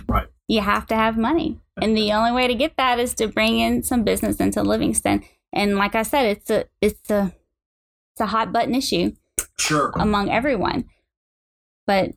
Right. 0.06 0.28
You 0.46 0.60
have 0.60 0.86
to 0.88 0.94
have 0.94 1.18
money. 1.18 1.58
And 1.80 1.96
the 1.96 2.12
only 2.12 2.32
way 2.32 2.46
to 2.46 2.54
get 2.54 2.76
that 2.76 3.00
is 3.00 3.14
to 3.14 3.26
bring 3.26 3.58
in 3.58 3.82
some 3.82 4.04
business 4.04 4.36
into 4.36 4.62
Livingston. 4.62 5.24
And 5.52 5.76
like 5.76 5.94
I 5.94 6.02
said, 6.02 6.26
it's 6.26 6.50
a 6.50 6.66
it's 6.80 7.10
a 7.10 7.32
it's 8.14 8.20
a 8.20 8.26
hot 8.26 8.52
button 8.52 8.74
issue 8.74 9.12
Sure. 9.58 9.92
among 9.96 10.30
everyone. 10.30 10.84
But 11.86 12.12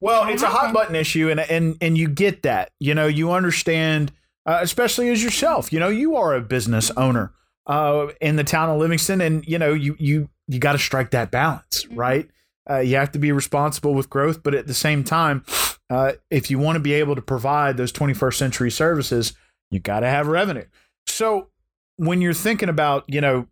Well, 0.00 0.28
it's 0.28 0.42
a 0.42 0.48
hot 0.48 0.74
button 0.74 0.94
issue, 0.96 1.30
and 1.30 1.40
and 1.40 1.76
and 1.80 1.96
you 1.96 2.08
get 2.08 2.42
that. 2.42 2.70
You 2.80 2.94
know, 2.94 3.06
you 3.06 3.32
understand, 3.32 4.12
uh, 4.46 4.58
especially 4.60 5.08
as 5.10 5.22
yourself. 5.22 5.72
You 5.72 5.80
know, 5.80 5.88
you 5.88 6.16
are 6.16 6.34
a 6.34 6.40
business 6.40 6.90
owner 6.96 7.32
uh, 7.66 8.08
in 8.20 8.36
the 8.36 8.44
town 8.44 8.68
of 8.68 8.78
Livingston, 8.78 9.20
and 9.20 9.46
you 9.46 9.58
know, 9.58 9.72
you 9.72 9.96
you 9.98 10.28
you 10.48 10.58
got 10.58 10.72
to 10.72 10.78
strike 10.78 11.10
that 11.12 11.30
balance, 11.30 11.84
Mhm. 11.84 11.96
right? 11.96 12.30
Uh, 12.68 12.78
you 12.78 12.96
have 12.96 13.12
to 13.12 13.18
be 13.18 13.32
responsible 13.32 13.94
with 13.94 14.10
growth, 14.10 14.42
but 14.42 14.54
at 14.54 14.66
the 14.66 14.74
same 14.74 15.04
time, 15.04 15.44
uh, 15.90 16.12
if 16.30 16.50
you 16.50 16.58
want 16.58 16.76
to 16.76 16.80
be 16.80 16.92
able 16.94 17.14
to 17.14 17.22
provide 17.22 17.76
those 17.76 17.92
21st 17.92 18.38
century 18.38 18.70
services, 18.70 19.32
you 19.70 19.80
got 19.80 20.00
to 20.00 20.08
have 20.08 20.26
revenue. 20.26 20.64
So 21.06 21.48
when 21.96 22.20
you're 22.20 22.32
thinking 22.34 22.68
about, 22.70 23.04
you 23.06 23.20
know, 23.20 23.46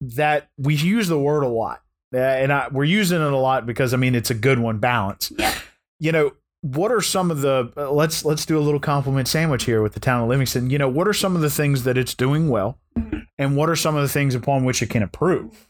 that 0.00 0.48
we 0.58 0.74
use 0.74 1.08
the 1.08 1.18
word 1.18 1.42
a 1.42 1.48
lot, 1.48 1.82
uh, 2.14 2.18
and 2.18 2.52
I, 2.52 2.68
we're 2.68 2.84
using 2.84 3.20
it 3.20 3.32
a 3.32 3.36
lot 3.36 3.66
because 3.66 3.92
I 3.92 3.96
mean 3.96 4.14
it's 4.14 4.30
a 4.30 4.34
good 4.34 4.58
one, 4.58 4.78
balance 4.78 5.32
yeah. 5.38 5.54
you 6.00 6.12
know 6.12 6.32
what 6.62 6.90
are 6.90 7.00
some 7.00 7.30
of 7.30 7.40
the 7.40 7.72
uh, 7.76 7.90
let's 7.90 8.24
let's 8.24 8.44
do 8.44 8.58
a 8.58 8.60
little 8.60 8.80
compliment 8.80 9.28
sandwich 9.28 9.64
here 9.64 9.80
with 9.80 9.94
the 9.94 10.00
town 10.00 10.22
of 10.22 10.28
livingston 10.28 10.70
you 10.70 10.76
know 10.78 10.88
what 10.88 11.06
are 11.06 11.12
some 11.12 11.36
of 11.36 11.40
the 11.42 11.48
things 11.50 11.84
that 11.84 11.96
it's 11.96 12.14
doing 12.14 12.48
well 12.48 12.78
Mhm. 12.98 13.26
and 13.38 13.56
what 13.56 13.70
are 13.70 13.76
some 13.76 13.94
of 13.94 14.02
the 14.02 14.08
things 14.08 14.34
upon 14.34 14.64
which 14.64 14.82
it 14.82 14.90
can 14.90 15.04
improve 15.04 15.68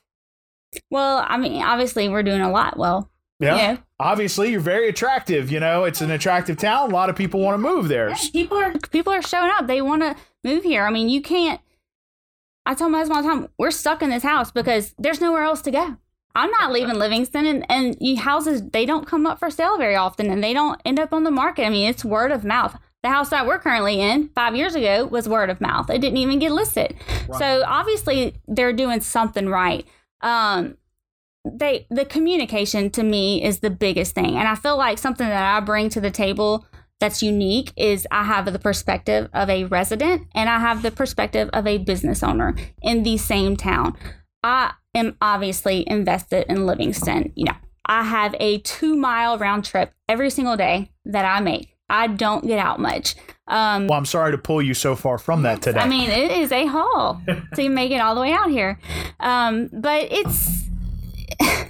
Well, 0.90 1.24
I 1.28 1.36
mean, 1.36 1.62
obviously 1.62 2.08
we're 2.08 2.22
doing 2.22 2.40
a 2.40 2.50
lot 2.50 2.78
well. 2.78 3.10
yeah 3.38 3.72
know, 3.74 3.78
obviously 4.00 4.50
you're 4.50 4.60
very 4.60 4.88
attractive 4.88 5.50
you 5.52 5.60
know 5.60 5.84
it's 5.84 6.00
an 6.00 6.10
attractive 6.10 6.56
town 6.56 6.90
a 6.90 6.94
lot 6.94 7.10
of 7.10 7.16
people 7.16 7.40
want 7.40 7.54
to 7.54 7.58
move 7.58 7.88
there 7.88 8.14
people 8.32 8.56
are 8.56 8.72
people 8.90 9.12
are 9.12 9.20
showing 9.22 9.50
up. 9.54 9.66
They 9.66 9.82
want 9.82 10.00
to 10.02 10.16
move 10.42 10.64
here. 10.64 10.86
I 10.86 10.90
mean, 10.90 11.08
you 11.10 11.20
can't. 11.20 11.60
I 12.68 12.74
tell 12.74 12.90
my 12.90 12.98
husband 12.98 13.16
all 13.16 13.22
the 13.22 13.28
time, 13.28 13.48
we're 13.58 13.70
stuck 13.70 14.02
in 14.02 14.10
this 14.10 14.22
house 14.22 14.52
because 14.52 14.94
there's 14.98 15.22
nowhere 15.22 15.42
else 15.42 15.62
to 15.62 15.70
go. 15.70 15.96
I'm 16.34 16.50
not 16.50 16.70
leaving 16.70 16.96
Livingston, 16.96 17.46
and 17.46 17.66
and 17.70 18.18
houses 18.18 18.62
they 18.62 18.84
don't 18.84 19.06
come 19.06 19.26
up 19.26 19.38
for 19.38 19.50
sale 19.50 19.78
very 19.78 19.96
often, 19.96 20.30
and 20.30 20.44
they 20.44 20.52
don't 20.52 20.80
end 20.84 21.00
up 21.00 21.14
on 21.14 21.24
the 21.24 21.30
market. 21.30 21.64
I 21.64 21.70
mean, 21.70 21.88
it's 21.88 22.04
word 22.04 22.30
of 22.30 22.44
mouth. 22.44 22.76
The 23.02 23.08
house 23.08 23.30
that 23.30 23.46
we're 23.46 23.58
currently 23.58 24.00
in 24.00 24.28
five 24.34 24.54
years 24.54 24.74
ago 24.74 25.06
was 25.06 25.28
word 25.28 25.48
of 25.48 25.60
mouth. 25.62 25.88
It 25.88 26.00
didn't 26.00 26.18
even 26.18 26.38
get 26.38 26.52
listed. 26.52 26.94
So 27.38 27.62
obviously 27.66 28.34
they're 28.46 28.74
doing 28.74 29.00
something 29.00 29.48
right. 29.48 29.86
Um, 30.20 30.76
they 31.44 31.86
the 31.90 32.04
communication 32.04 32.90
to 32.90 33.02
me 33.02 33.42
is 33.42 33.60
the 33.60 33.70
biggest 33.70 34.14
thing, 34.14 34.36
and 34.36 34.46
I 34.46 34.56
feel 34.56 34.76
like 34.76 34.98
something 34.98 35.26
that 35.26 35.56
I 35.56 35.60
bring 35.60 35.88
to 35.90 36.00
the 36.00 36.10
table 36.10 36.66
that's 37.00 37.22
unique 37.22 37.72
is 37.76 38.06
I 38.10 38.24
have 38.24 38.52
the 38.52 38.58
perspective 38.58 39.28
of 39.32 39.48
a 39.48 39.64
resident 39.64 40.26
and 40.34 40.48
I 40.48 40.58
have 40.58 40.82
the 40.82 40.90
perspective 40.90 41.48
of 41.52 41.66
a 41.66 41.78
business 41.78 42.22
owner 42.22 42.56
in 42.82 43.04
the 43.04 43.16
same 43.16 43.56
town. 43.56 43.96
I 44.42 44.72
am 44.94 45.16
obviously 45.20 45.88
invested 45.88 46.46
in 46.48 46.66
Livingston. 46.66 47.32
You 47.36 47.46
know, 47.46 47.56
I 47.86 48.04
have 48.04 48.34
a 48.40 48.58
two 48.58 48.96
mile 48.96 49.38
round 49.38 49.64
trip 49.64 49.92
every 50.08 50.30
single 50.30 50.56
day 50.56 50.90
that 51.04 51.24
I 51.24 51.40
make. 51.40 51.74
I 51.88 52.06
don't 52.06 52.46
get 52.46 52.58
out 52.58 52.80
much. 52.80 53.14
Um, 53.46 53.86
well 53.86 53.98
i'm 53.98 54.04
sorry 54.04 54.30
to 54.32 54.36
pull 54.36 54.60
you 54.60 54.74
so 54.74 54.94
far 54.94 55.16
from 55.16 55.42
that 55.44 55.62
today 55.62 55.80
I 55.80 55.88
mean, 55.88 56.10
it 56.10 56.30
is 56.30 56.52
a 56.52 56.66
haul 56.66 57.22
to 57.54 57.68
make 57.70 57.90
it 57.92 57.98
all 57.98 58.14
the 58.14 58.20
way 58.20 58.32
out 58.32 58.50
here. 58.50 58.78
Um, 59.20 59.70
but 59.72 60.08
it's 60.10 60.64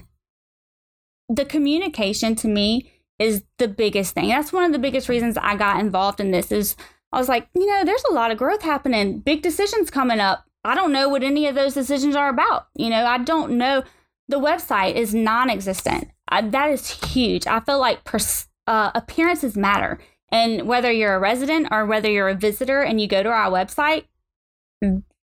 the 1.28 1.44
communication 1.44 2.34
to 2.36 2.48
me 2.48 2.90
is 3.18 3.42
the 3.58 3.68
biggest 3.68 4.14
thing. 4.14 4.28
That's 4.28 4.52
one 4.52 4.64
of 4.64 4.72
the 4.72 4.78
biggest 4.78 5.08
reasons 5.08 5.36
I 5.36 5.56
got 5.56 5.80
involved 5.80 6.20
in 6.20 6.30
this 6.30 6.52
is 6.52 6.76
I 7.12 7.18
was 7.18 7.28
like, 7.28 7.48
you 7.54 7.66
know, 7.66 7.84
there's 7.84 8.04
a 8.10 8.14
lot 8.14 8.30
of 8.30 8.38
growth 8.38 8.62
happening, 8.62 9.20
big 9.20 9.42
decisions 9.42 9.90
coming 9.90 10.20
up. 10.20 10.44
I 10.64 10.74
don't 10.74 10.92
know 10.92 11.08
what 11.08 11.22
any 11.22 11.46
of 11.46 11.54
those 11.54 11.74
decisions 11.74 12.14
are 12.14 12.28
about. 12.28 12.68
You 12.74 12.90
know, 12.90 13.04
I 13.06 13.18
don't 13.18 13.52
know. 13.52 13.82
The 14.28 14.38
website 14.38 14.94
is 14.94 15.14
non-existent. 15.14 16.08
I, 16.28 16.42
that 16.42 16.70
is 16.70 16.90
huge. 17.12 17.46
I 17.46 17.60
feel 17.60 17.78
like 17.78 18.04
pers- 18.04 18.48
uh, 18.66 18.90
appearances 18.94 19.56
matter. 19.56 19.98
And 20.30 20.68
whether 20.68 20.92
you're 20.92 21.14
a 21.14 21.20
resident 21.20 21.68
or 21.70 21.86
whether 21.86 22.10
you're 22.10 22.28
a 22.28 22.34
visitor 22.34 22.82
and 22.82 23.00
you 23.00 23.06
go 23.06 23.22
to 23.22 23.30
our 23.30 23.50
website, 23.50 24.04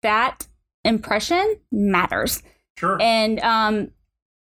that 0.02 0.48
impression 0.84 1.58
matters. 1.72 2.42
sure 2.80 3.00
And 3.00 3.40
um, 3.42 3.92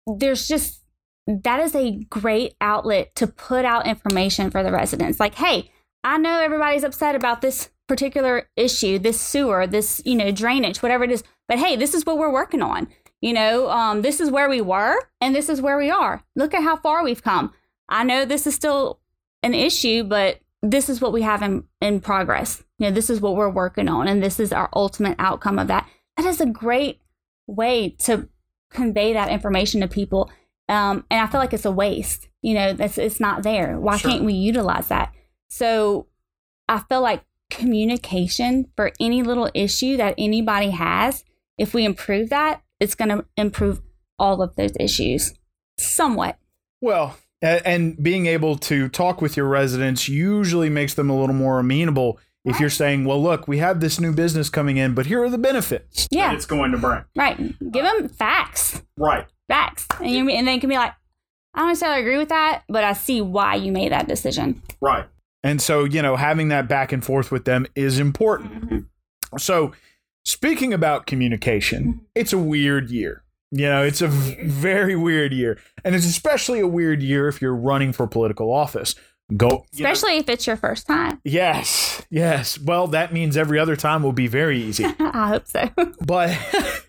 there's 0.08 0.48
just 0.48 0.85
that 1.28 1.60
is 1.60 1.76
a 1.76 2.00
great 2.10 2.56
outlet 2.62 3.16
to 3.16 3.28
put 3.28 3.66
out 3.66 3.88
information 3.88 4.52
for 4.52 4.64
the 4.64 4.72
residents. 4.72 5.20
Like, 5.20 5.36
hey, 5.36 5.72
I 6.04 6.18
know 6.18 6.40
everybody's 6.40 6.84
upset 6.84 7.16
about 7.16 7.42
this 7.42 7.70
particular 7.88 8.50
issue, 8.56 9.00
this 9.00 9.20
sewer, 9.20 9.68
this, 9.68 10.02
you 10.06 10.16
know, 10.16 10.32
drainage, 10.32 10.82
whatever 10.82 11.04
it 11.04 11.12
is. 11.12 11.24
But 11.48 11.60
hey, 11.60 11.76
this 11.76 11.94
is 11.94 12.06
what 12.06 12.18
we're 12.18 12.32
working 12.32 12.62
on. 12.62 12.88
You 13.22 13.34
know, 13.34 13.70
um, 13.70 14.02
this 14.02 14.20
is 14.20 14.30
where 14.30 14.50
we 14.50 14.62
were 14.62 14.98
and 15.20 15.36
this 15.36 15.50
is 15.50 15.62
where 15.62 15.78
we 15.78 15.90
are. 15.90 16.24
Look 16.36 16.54
at 16.54 16.64
how 16.64 16.76
far 16.78 17.04
we've 17.04 17.24
come. 17.24 17.54
I 17.90 18.04
know 18.04 18.26
this 18.26 18.46
is 18.46 18.54
still 18.54 19.00
an 19.42 19.54
issue, 19.54 20.04
but 20.04 20.40
this 20.62 20.90
is 20.90 21.02
what 21.02 21.14
we 21.14 21.22
have 21.22 21.42
in, 21.42 21.64
in 21.82 22.02
progress. 22.02 22.64
You 22.78 22.88
know, 22.88 22.94
this 22.94 23.10
is 23.10 23.22
what 23.22 23.36
we're 23.36 23.50
working 23.50 23.88
on, 23.88 24.08
and 24.08 24.22
this 24.22 24.40
is 24.40 24.52
our 24.52 24.70
ultimate 24.74 25.16
outcome 25.20 25.60
of 25.60 25.68
that. 25.68 25.88
That 26.18 26.26
is 26.26 26.42
a 26.42 26.46
great 26.46 27.02
way 27.48 27.90
to 28.00 28.28
convey 28.72 29.14
that 29.14 29.30
information 29.30 29.82
to 29.82 29.88
people. 29.88 30.32
Um, 30.68 31.06
and 31.12 31.22
I 31.22 31.28
feel 31.28 31.40
like 31.40 31.54
it's 31.54 31.66
a 31.66 31.72
waste. 31.72 32.28
You 32.42 32.54
know, 32.56 32.74
that's 32.74 32.98
it's 32.98 33.20
not 33.20 33.44
there. 33.44 33.80
Why 33.80 33.98
Sure. 33.98 34.12
can't 34.12 34.24
we 34.24 34.34
utilize 34.34 34.88
that? 34.90 35.14
So 35.50 36.08
I 36.68 36.80
feel 36.90 37.02
like 37.02 37.24
communication 37.50 38.68
for 38.76 38.92
any 39.00 39.22
little 39.24 39.50
issue 39.54 39.98
that 39.98 40.16
anybody 40.18 40.72
has, 40.72 41.24
if 41.58 41.74
we 41.74 41.86
improve 41.86 42.30
that, 42.30 42.62
it's 42.80 42.96
going 42.96 43.10
to 43.10 43.26
improve 43.38 43.82
all 44.18 44.42
of 44.42 44.56
those 44.56 44.72
issues 44.80 45.34
somewhat. 45.78 46.38
Well, 46.82 47.18
and 47.42 48.02
being 48.02 48.26
able 48.26 48.58
to 48.60 48.90
talk 48.90 49.22
with 49.22 49.38
your 49.38 49.48
residents 49.48 50.08
usually 50.10 50.70
makes 50.70 50.94
them 50.94 51.10
a 51.10 51.20
little 51.20 51.36
more 51.36 51.60
amenable. 51.60 52.20
If 52.44 52.60
you're 52.60 52.70
saying, 52.70 53.06
"Well, 53.06 53.22
look, 53.22 53.48
we 53.48 53.58
have 53.58 53.80
this 53.80 54.00
new 54.00 54.14
business 54.14 54.50
coming 54.50 54.78
in, 54.78 54.94
but 54.94 55.08
here 55.08 55.24
are 55.24 55.30
the 55.30 55.38
benefits 55.40 56.08
Yeah. 56.12 56.28
that 56.30 56.36
it's 56.36 56.46
going 56.46 56.72
to 56.74 56.78
bring." 56.78 57.04
Right. 57.16 57.38
Give 57.72 57.84
them 57.84 58.08
facts. 58.08 58.84
Right. 58.98 59.26
Facts. 59.48 59.88
And, 60.00 60.10
you, 60.10 60.30
and 60.30 60.48
they 60.48 60.58
can 60.60 60.70
be 60.70 60.76
like, 60.76 60.94
I 61.54 61.60
don't 61.60 61.68
necessarily 61.70 62.02
agree 62.02 62.18
with 62.18 62.30
that, 62.30 62.64
but 62.68 62.84
I 62.84 62.94
see 62.94 63.22
why 63.22 63.56
you 63.56 63.72
made 63.72 63.92
that 63.92 64.08
decision. 64.08 64.62
Right. 64.82 65.06
And 65.44 65.62
so, 65.62 65.84
you 65.84 66.02
know, 66.02 66.16
having 66.16 66.48
that 66.50 66.68
back 66.68 66.92
and 66.92 67.04
forth 67.04 67.32
with 67.32 67.46
them 67.46 67.66
is 67.76 68.00
important. 68.00 68.70
Mhm. 68.70 68.86
So, 69.40 69.72
speaking 70.26 70.74
about 70.74 71.06
communication, 71.06 72.02
it's 72.16 72.34
a 72.34 72.38
weird 72.38 72.90
year. 72.90 73.24
You 73.52 73.68
know, 73.70 73.84
it's 73.84 74.02
a 74.02 74.08
very 74.08 74.96
weird 74.96 75.32
year. 75.32 75.58
And 75.84 75.96
it's 75.96 76.06
especially 76.08 76.60
a 76.60 76.68
weird 76.68 77.02
year 77.04 77.28
if 77.28 77.42
you're 77.42 77.56
running 77.56 77.94
for 77.94 78.08
political 78.08 78.52
office. 78.52 78.96
Go. 79.38 79.66
you 79.72 79.84
know- 79.84 79.92
Especially 79.92 80.18
if 80.18 80.30
it's 80.30 80.46
your 80.46 80.58
first 80.58 80.88
time. 80.88 81.20
yes. 81.24 82.02
Yes. 82.10 82.60
Well, 82.60 82.88
that 82.88 83.14
means 83.14 83.38
every 83.38 83.58
other 83.60 83.76
time 83.76 84.04
will 84.04 84.12
be 84.14 84.28
very 84.28 84.62
easy. 84.62 84.86
I 85.00 85.28
hope 85.30 85.48
so. 85.48 85.70
but 86.06 86.38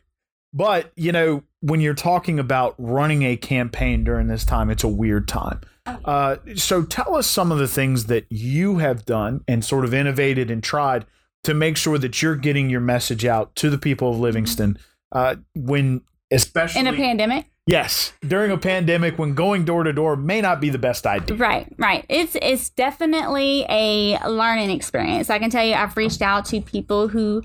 but 0.57 0.90
you 0.97 1.12
know 1.12 1.42
when 1.61 1.81
you're 1.81 1.95
talking 1.95 2.38
about 2.38 2.75
running 2.79 3.23
a 3.23 3.37
campaign 3.37 4.03
during 4.05 4.27
this 4.29 4.45
time 4.45 4.71
it's 4.71 4.83
a 4.85 4.88
weird 4.88 5.29
time 5.29 5.61
uh, 6.05 6.37
so 6.57 6.83
tell 6.83 7.14
us 7.14 7.27
some 7.29 7.53
of 7.53 7.59
the 7.59 7.69
things 7.69 8.07
that 8.07 8.27
you 8.31 8.79
have 8.79 9.05
done 9.05 9.45
and 9.47 9.64
sort 9.64 9.85
of 9.85 9.95
innovated 9.95 10.51
and 10.51 10.62
tried 10.64 11.05
to 11.45 11.55
make 11.55 11.77
sure 11.77 11.97
that 11.99 12.21
you're 12.23 12.35
getting 12.35 12.69
your 12.71 12.81
message 12.81 13.25
out 13.25 13.55
to 13.55 13.71
the 13.71 13.79
people 13.79 14.11
of 14.11 14.19
livingston 14.19 14.77
uh, 15.12 15.37
when 15.55 16.01
especially 16.33 16.81
In 16.81 16.87
a 16.88 16.92
pandemic. 16.92 17.47
yes 17.69 18.12
during 18.27 18.51
a 18.51 18.59
pandemic 18.59 19.16
when 19.19 19.35
going 19.35 19.64
door 19.64 19.85
to 19.85 19.92
door 19.92 20.16
may 20.16 20.40
not 20.40 20.61
be 20.61 20.71
the 20.71 20.79
best 20.79 21.07
idea 21.07 21.37
Right, 21.37 21.73
right. 21.79 22.05
It's 22.09 22.37
it's 22.42 22.71
definitely 22.71 23.64
a 23.69 24.19
learning 24.27 24.71
experience. 24.71 25.31
I 25.31 25.38
can 25.38 25.51
tell 25.51 25.64
you 25.64 25.75
I've 25.75 25.97
reached 25.97 26.23
out 26.23 26.47
to 26.47 26.61
people 26.61 27.07
who 27.09 27.42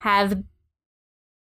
have 0.00 0.42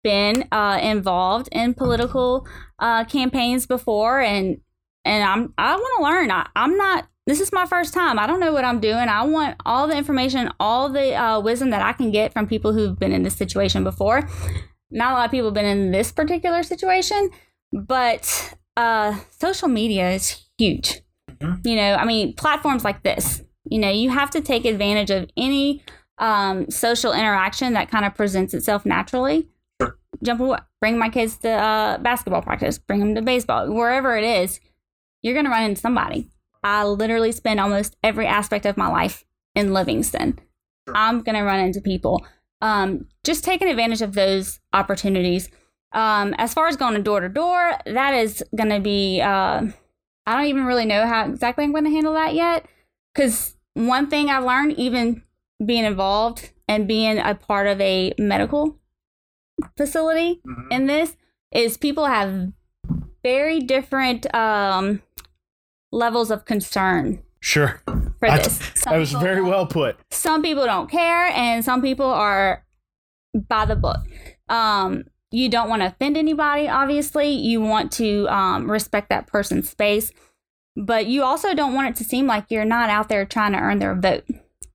been 0.03 0.45
uh, 0.53 0.79
involved 0.83 1.49
in 1.53 1.75
political 1.75 2.47
uh, 2.79 3.05
campaigns 3.05 3.67
before 3.67 4.21
and 4.21 4.61
and 5.05 5.25
I'm 5.25 5.55
I 5.57 5.75
want 5.77 5.99
to 5.99 6.05
learn. 6.05 6.31
I, 6.31 6.49
I'm 6.55 6.77
not 6.77 7.09
this 7.27 7.41
is 7.41 7.53
my 7.53 7.67
first 7.67 7.95
time. 7.95 8.19
I 8.19 8.27
don't 8.27 8.41
know 8.41 8.53
what 8.53 8.65
I'm 8.65 8.81
doing. 8.81 9.09
I 9.09 9.23
want 9.25 9.57
all 9.65 9.87
the 9.87 9.97
information, 9.97 10.51
all 10.59 10.89
the 10.89 11.15
uh, 11.15 11.41
wisdom 11.41 11.71
that 11.71 11.83
I 11.83 11.93
can 11.93 12.11
get 12.11 12.33
from 12.33 12.47
people 12.47 12.73
who've 12.73 12.99
been 12.99 13.13
in 13.13 13.23
this 13.23 13.37
situation 13.37 13.85
before. 13.85 14.29
Not 14.91 15.13
a 15.13 15.15
lot 15.15 15.25
of 15.27 15.31
people 15.31 15.49
have 15.49 15.55
been 15.55 15.65
in 15.65 15.93
this 15.93 16.11
particular 16.11 16.63
situation, 16.63 17.31
but 17.73 18.55
uh, 18.77 19.19
social 19.39 19.69
media 19.69 20.11
is 20.11 20.45
huge. 20.59 21.03
You 21.65 21.77
know, 21.77 21.95
I 21.95 22.05
mean, 22.05 22.35
platforms 22.35 22.85
like 22.85 23.03
this, 23.03 23.43
you 23.65 23.79
know, 23.79 23.91
you 23.91 24.11
have 24.11 24.31
to 24.31 24.41
take 24.41 24.65
advantage 24.65 25.11
of 25.11 25.31
any 25.37 25.85
um, 26.19 26.71
social 26.71 27.13
interaction 27.13 27.75
that 27.75 27.91
kind 27.91 28.05
of 28.05 28.15
presents 28.15 28.55
itself 28.55 28.85
naturally. 28.85 29.49
Jump, 30.23 30.41
awa- 30.41 30.67
bring 30.81 30.99
my 30.99 31.09
kids 31.09 31.39
to 31.39 31.51
uh, 31.51 31.99
basketball 31.99 32.43
practice, 32.43 32.79
bring 32.79 33.01
them 33.01 33.15
to 33.15 33.23
baseball, 33.23 33.73
wherever 33.73 34.17
it 34.17 34.25
is, 34.25 34.61
you're 35.23 35.35
going 35.35 35.47
to 35.47 35.51
run 35.51 35.65
into 35.65 35.81
somebody. 35.81 36.31
I 36.63 36.85
literally 36.85 37.33
spend 37.33 37.61
almost 37.61 37.97
every 38.03 38.27
aspect 38.27 38.67
of 38.67 38.77
my 38.77 38.89
life 38.89 39.25
in 39.55 39.73
Livingston. 39.73 40.39
I'm 40.95 41.23
going 41.23 41.37
to 41.37 41.43
run 41.43 41.61
into 41.61 41.81
people. 41.81 42.25
Um, 42.61 43.07
just 43.25 43.45
taking 43.45 43.69
advantage 43.69 44.03
of 44.03 44.15
those 44.15 44.61
opportunities. 44.73 45.49
Um, 45.93 46.35
as 46.39 46.53
far 46.53 46.69
as 46.69 46.77
going 46.77 47.03
door 47.03 47.21
to 47.21 47.29
door, 47.29 47.77
that 47.87 48.15
is 48.15 48.45
going 48.55 48.71
to 48.71 48.81
be. 48.81 49.21
Uh, 49.21 49.67
I 50.27 50.37
don't 50.37 50.47
even 50.47 50.67
really 50.67 50.85
know 50.85 51.07
how 51.07 51.27
exactly 51.27 51.65
I'm 51.65 51.73
going 51.73 51.85
to 51.85 51.91
handle 51.91 52.13
that 52.15 52.35
yet. 52.35 52.67
Because 53.15 53.57
one 53.75 54.09
thing 54.09 54.29
I've 54.29 54.45
learned, 54.45 54.75
even 54.79 55.23
being 55.65 55.85
involved 55.85 56.51
and 56.69 56.87
being 56.87 57.19
a 57.19 57.35
part 57.35 57.67
of 57.67 57.81
a 57.81 58.15
medical 58.19 58.79
facility 59.81 60.41
Mhm. 60.47 60.67
in 60.71 60.87
this, 60.87 61.17
is 61.53 61.77
people 61.77 62.07
have 62.07 62.53
very 63.25 63.61
different 63.61 64.33
um, 64.35 65.03
levels 65.93 66.31
of 66.31 66.45
concern 66.45 67.23
sure. 67.41 67.81
for 68.19 68.29
I- 68.31 68.39
this. 68.39 68.59
Some 68.75 68.93
that 68.93 68.99
was 68.99 69.13
very 69.13 69.43
well 69.43 69.67
put. 69.67 69.99
Some 70.11 70.43
people 70.43 70.65
don't 70.67 70.91
care 70.91 71.27
and 71.29 71.65
some 71.65 71.83
people 71.83 72.07
are 72.07 72.65
by 73.49 73.65
the 73.65 73.77
book. 73.77 74.01
Um 74.49 75.05
you 75.33 75.49
don't 75.49 75.69
want 75.69 75.81
to 75.83 75.87
offend 75.87 76.17
anybody 76.17 76.69
obviously. 76.69 77.29
You 77.31 77.61
want 77.61 77.93
to 77.93 78.27
um, 78.29 78.69
respect 78.71 79.09
that 79.11 79.27
person's 79.29 79.69
space 79.71 80.13
but 80.77 81.07
you 81.07 81.23
also 81.23 81.55
don't 81.55 81.75
want 81.75 81.89
it 81.89 81.97
to 81.97 82.05
seem 82.05 82.27
like 82.27 82.47
you're 82.51 82.65
not 82.65 82.91
out 82.91 83.09
there 83.09 83.25
trying 83.25 83.53
to 83.53 83.59
earn 83.59 83.79
their 83.81 83.95
vote. 83.95 84.25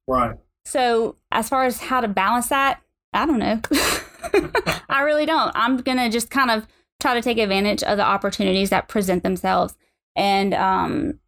Right. 0.07 0.37
So 0.65 1.15
as 1.31 1.49
far 1.49 1.63
as 1.65 1.79
how 1.81 1.99
to 2.01 2.07
balance 2.07 2.47
that 2.49 2.81
i 3.13 3.25
don't 3.25 3.39
know 3.39 3.61
i 4.89 5.01
really 5.01 5.25
don't. 5.25 5.51
I'm 5.55 5.77
gonna 5.77 6.09
just 6.09 6.29
kind 6.29 6.51
of 6.51 6.67
try 6.99 7.13
to 7.13 7.21
take 7.21 7.38
advantage 7.38 7.83
of 7.83 7.97
the 7.97 8.05
opportunities 8.05 8.69
that 8.69 8.88
present 8.88 9.23
themselves 9.23 9.75
and 10.15 10.53
um 10.53 11.19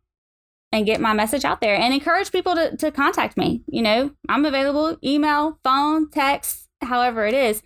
and 0.71 0.86
get 0.86 0.99
my 0.99 1.13
message 1.13 1.45
out 1.45 1.62
there 1.62 1.75
and 1.75 1.93
encourage 1.93 2.31
people 2.31 2.55
to, 2.55 2.75
to 2.77 2.91
contact 2.91 3.38
me. 3.38 3.63
You 3.67 3.81
know 3.81 4.12
i'm 4.29 4.45
available 4.45 4.97
email 5.03 5.60
phone 5.63 6.10
text 6.10 6.67
however 6.81 7.25
it 7.25 7.33
is. 7.33 7.63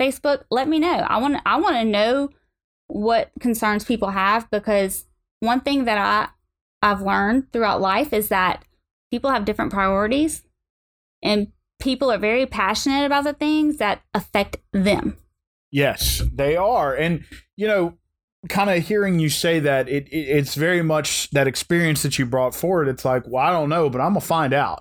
Facebook 0.00 0.44
let 0.50 0.68
me 0.68 0.78
know. 0.78 1.06
I 1.08 1.18
want 1.18 1.40
i 1.46 1.58
want 1.58 1.76
to 1.76 1.84
know 1.84 2.30
what 2.88 3.30
concerns 3.40 3.84
people 3.84 4.10
have 4.10 4.50
because 4.50 5.06
one 5.40 5.60
thing 5.60 5.84
that 5.86 5.98
i 5.98 6.28
i've 6.86 7.00
learned 7.00 7.50
throughout 7.52 7.80
life 7.80 8.12
is 8.12 8.28
that 8.28 8.64
people 9.10 9.30
have 9.30 9.44
different 9.44 9.72
priorities 9.72 10.42
and 11.22 11.52
people 11.82 12.10
are 12.10 12.18
very 12.18 12.46
passionate 12.46 13.04
about 13.04 13.24
the 13.24 13.32
things 13.32 13.76
that 13.76 14.02
affect 14.14 14.56
them 14.72 15.18
Yes, 15.72 16.22
they 16.32 16.54
are. 16.54 16.94
And, 16.94 17.24
you 17.56 17.66
know, 17.66 17.94
kind 18.48 18.68
of 18.68 18.86
hearing 18.86 19.18
you 19.18 19.30
say 19.30 19.58
that, 19.60 19.88
it, 19.88 20.06
it 20.08 20.16
it's 20.16 20.54
very 20.54 20.82
much 20.82 21.30
that 21.30 21.48
experience 21.48 22.02
that 22.02 22.18
you 22.18 22.26
brought 22.26 22.54
forward. 22.54 22.88
It's 22.88 23.04
like, 23.04 23.24
well, 23.26 23.44
I 23.44 23.50
don't 23.50 23.70
know, 23.70 23.88
but 23.88 24.00
I'm 24.00 24.12
going 24.12 24.20
to 24.20 24.26
find 24.26 24.52
out. 24.52 24.80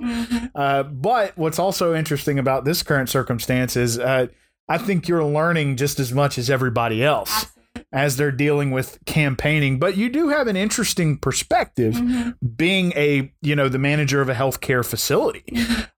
Uh, 0.54 0.84
but 0.84 1.38
what's 1.38 1.60
also 1.60 1.96
interesting 1.96 2.38
about 2.38 2.66
this 2.66 2.84
current 2.84 3.08
circumstance 3.08 3.78
is 3.78 3.98
uh, 3.98 4.28
I 4.68 4.78
think 4.78 5.08
you're 5.08 5.24
learning 5.24 5.78
just 5.78 5.98
as 5.98 6.12
much 6.12 6.38
as 6.38 6.50
everybody 6.50 7.02
else 7.04 7.46
as 7.92 8.18
they're 8.18 8.32
dealing 8.32 8.72
with 8.72 9.00
campaigning. 9.06 9.80
But 9.80 9.98
you 9.98 10.10
do 10.10 10.30
have 10.30 10.48
an 10.48 10.56
interesting 10.56 11.18
perspective 11.18 12.02
being 12.56 12.94
a, 12.96 13.32
you 13.42 13.56
know, 13.56 13.70
the 13.70 13.80
manager 13.80 14.22
of 14.22 14.30
a 14.30 14.34
healthcare 14.34 14.86
facility. 14.86 15.44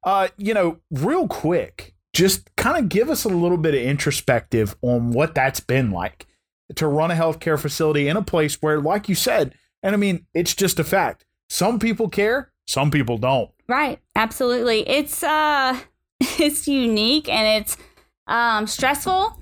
Uh, 0.03 0.29
you 0.37 0.53
know, 0.53 0.79
real 0.91 1.27
quick, 1.27 1.93
just 2.13 2.55
kind 2.55 2.77
of 2.77 2.89
give 2.89 3.09
us 3.09 3.23
a 3.23 3.29
little 3.29 3.57
bit 3.57 3.73
of 3.73 3.81
introspective 3.81 4.75
on 4.81 5.11
what 5.11 5.35
that's 5.35 5.59
been 5.59 5.91
like 5.91 6.27
to 6.75 6.87
run 6.87 7.11
a 7.11 7.15
healthcare 7.15 7.59
facility 7.59 8.07
in 8.07 8.17
a 8.17 8.21
place 8.21 8.61
where, 8.61 8.79
like 8.79 9.07
you 9.09 9.15
said, 9.15 9.53
and 9.81 9.93
I 9.93 9.97
mean, 9.97 10.25
it's 10.33 10.55
just 10.55 10.79
a 10.79 10.83
fact. 10.83 11.25
Some 11.49 11.77
people 11.77 12.09
care, 12.09 12.51
some 12.65 12.89
people 12.89 13.17
don't. 13.17 13.51
Right. 13.67 13.99
Absolutely. 14.15 14.87
It's 14.87 15.23
uh 15.23 15.79
it's 16.19 16.67
unique 16.67 17.29
and 17.29 17.61
it's 17.61 17.77
um 18.27 18.67
stressful 18.67 19.39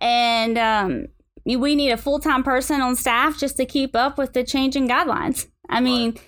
and 0.00 0.58
um 0.58 1.06
we 1.44 1.74
need 1.74 1.90
a 1.90 1.96
full-time 1.96 2.42
person 2.42 2.80
on 2.80 2.96
staff 2.96 3.38
just 3.38 3.56
to 3.56 3.66
keep 3.66 3.96
up 3.96 4.18
with 4.18 4.32
the 4.32 4.44
changing 4.44 4.88
guidelines. 4.88 5.48
I 5.68 5.80
mean, 5.80 6.18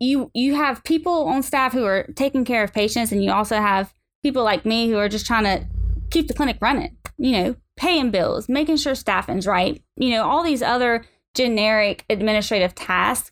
you 0.00 0.30
you 0.34 0.54
have 0.54 0.82
people 0.84 1.26
on 1.28 1.42
staff 1.42 1.72
who 1.72 1.84
are 1.84 2.08
taking 2.16 2.44
care 2.44 2.64
of 2.64 2.72
patients 2.72 3.12
and 3.12 3.22
you 3.22 3.30
also 3.30 3.56
have 3.56 3.92
people 4.22 4.42
like 4.42 4.64
me 4.64 4.88
who 4.88 4.96
are 4.96 5.08
just 5.08 5.26
trying 5.26 5.44
to 5.44 5.66
keep 6.10 6.26
the 6.26 6.34
clinic 6.34 6.56
running, 6.60 6.96
you 7.18 7.32
know, 7.32 7.56
paying 7.76 8.10
bills, 8.10 8.48
making 8.48 8.76
sure 8.76 8.94
staffing's 8.94 9.46
right, 9.46 9.82
you 9.96 10.10
know, 10.10 10.24
all 10.24 10.42
these 10.42 10.62
other 10.62 11.04
generic 11.34 12.04
administrative 12.10 12.74
tasks. 12.74 13.30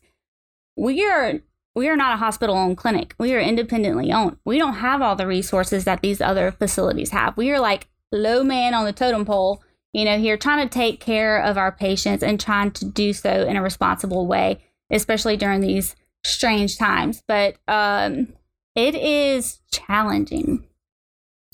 We 0.76 1.04
are 1.04 1.40
we 1.74 1.88
are 1.88 1.96
not 1.96 2.14
a 2.14 2.18
hospital 2.18 2.56
owned 2.56 2.76
clinic. 2.76 3.14
We 3.18 3.34
are 3.34 3.40
independently 3.40 4.12
owned. 4.12 4.36
We 4.44 4.58
don't 4.58 4.74
have 4.74 5.00
all 5.00 5.16
the 5.16 5.26
resources 5.26 5.84
that 5.84 6.02
these 6.02 6.20
other 6.20 6.50
facilities 6.50 7.10
have. 7.10 7.36
We 7.36 7.50
are 7.52 7.60
like 7.60 7.88
low 8.10 8.42
man 8.42 8.74
on 8.74 8.84
the 8.84 8.92
totem 8.92 9.24
pole, 9.24 9.62
you 9.92 10.04
know, 10.04 10.18
here 10.18 10.36
trying 10.36 10.68
to 10.68 10.72
take 10.72 11.00
care 11.00 11.42
of 11.42 11.56
our 11.56 11.72
patients 11.72 12.22
and 12.22 12.38
trying 12.38 12.70
to 12.72 12.84
do 12.84 13.12
so 13.12 13.30
in 13.30 13.56
a 13.56 13.62
responsible 13.62 14.26
way, 14.26 14.62
especially 14.90 15.36
during 15.36 15.60
these 15.60 15.96
strange 16.24 16.78
times. 16.78 17.22
But 17.26 17.56
um, 17.66 18.32
it 18.74 18.94
is 18.94 19.60
challenging. 19.72 20.64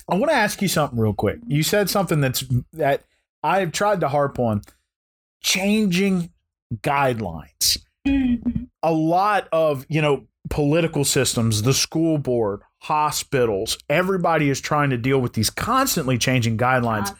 I 0.09 0.17
want 0.17 0.31
to 0.31 0.37
ask 0.37 0.61
you 0.61 0.69
something 0.69 0.99
real 0.99 1.15
quick. 1.15 1.39
You 1.47 1.63
said 1.63 1.89
something 1.89 2.21
that's 2.21 2.45
that 2.73 3.05
I've 3.43 3.73
tried 3.73 4.01
to 4.01 4.09
harp 4.09 4.39
on 4.39 4.63
changing 5.43 6.31
guidelines. 6.77 7.79
Mm-hmm. 8.07 8.65
A 8.83 8.93
lot 8.93 9.49
of, 9.53 9.87
you 9.89 10.03
know, 10.03 10.27
political 10.51 11.05
systems, 11.05 11.63
the 11.63 11.73
school 11.73 12.19
board, 12.19 12.61
hospitals, 12.83 13.79
everybody 13.89 14.51
is 14.51 14.61
trying 14.61 14.91
to 14.91 14.99
deal 14.99 15.19
with 15.19 15.33
these 15.33 15.49
constantly 15.49 16.19
changing 16.19 16.59
guidelines. 16.59 17.15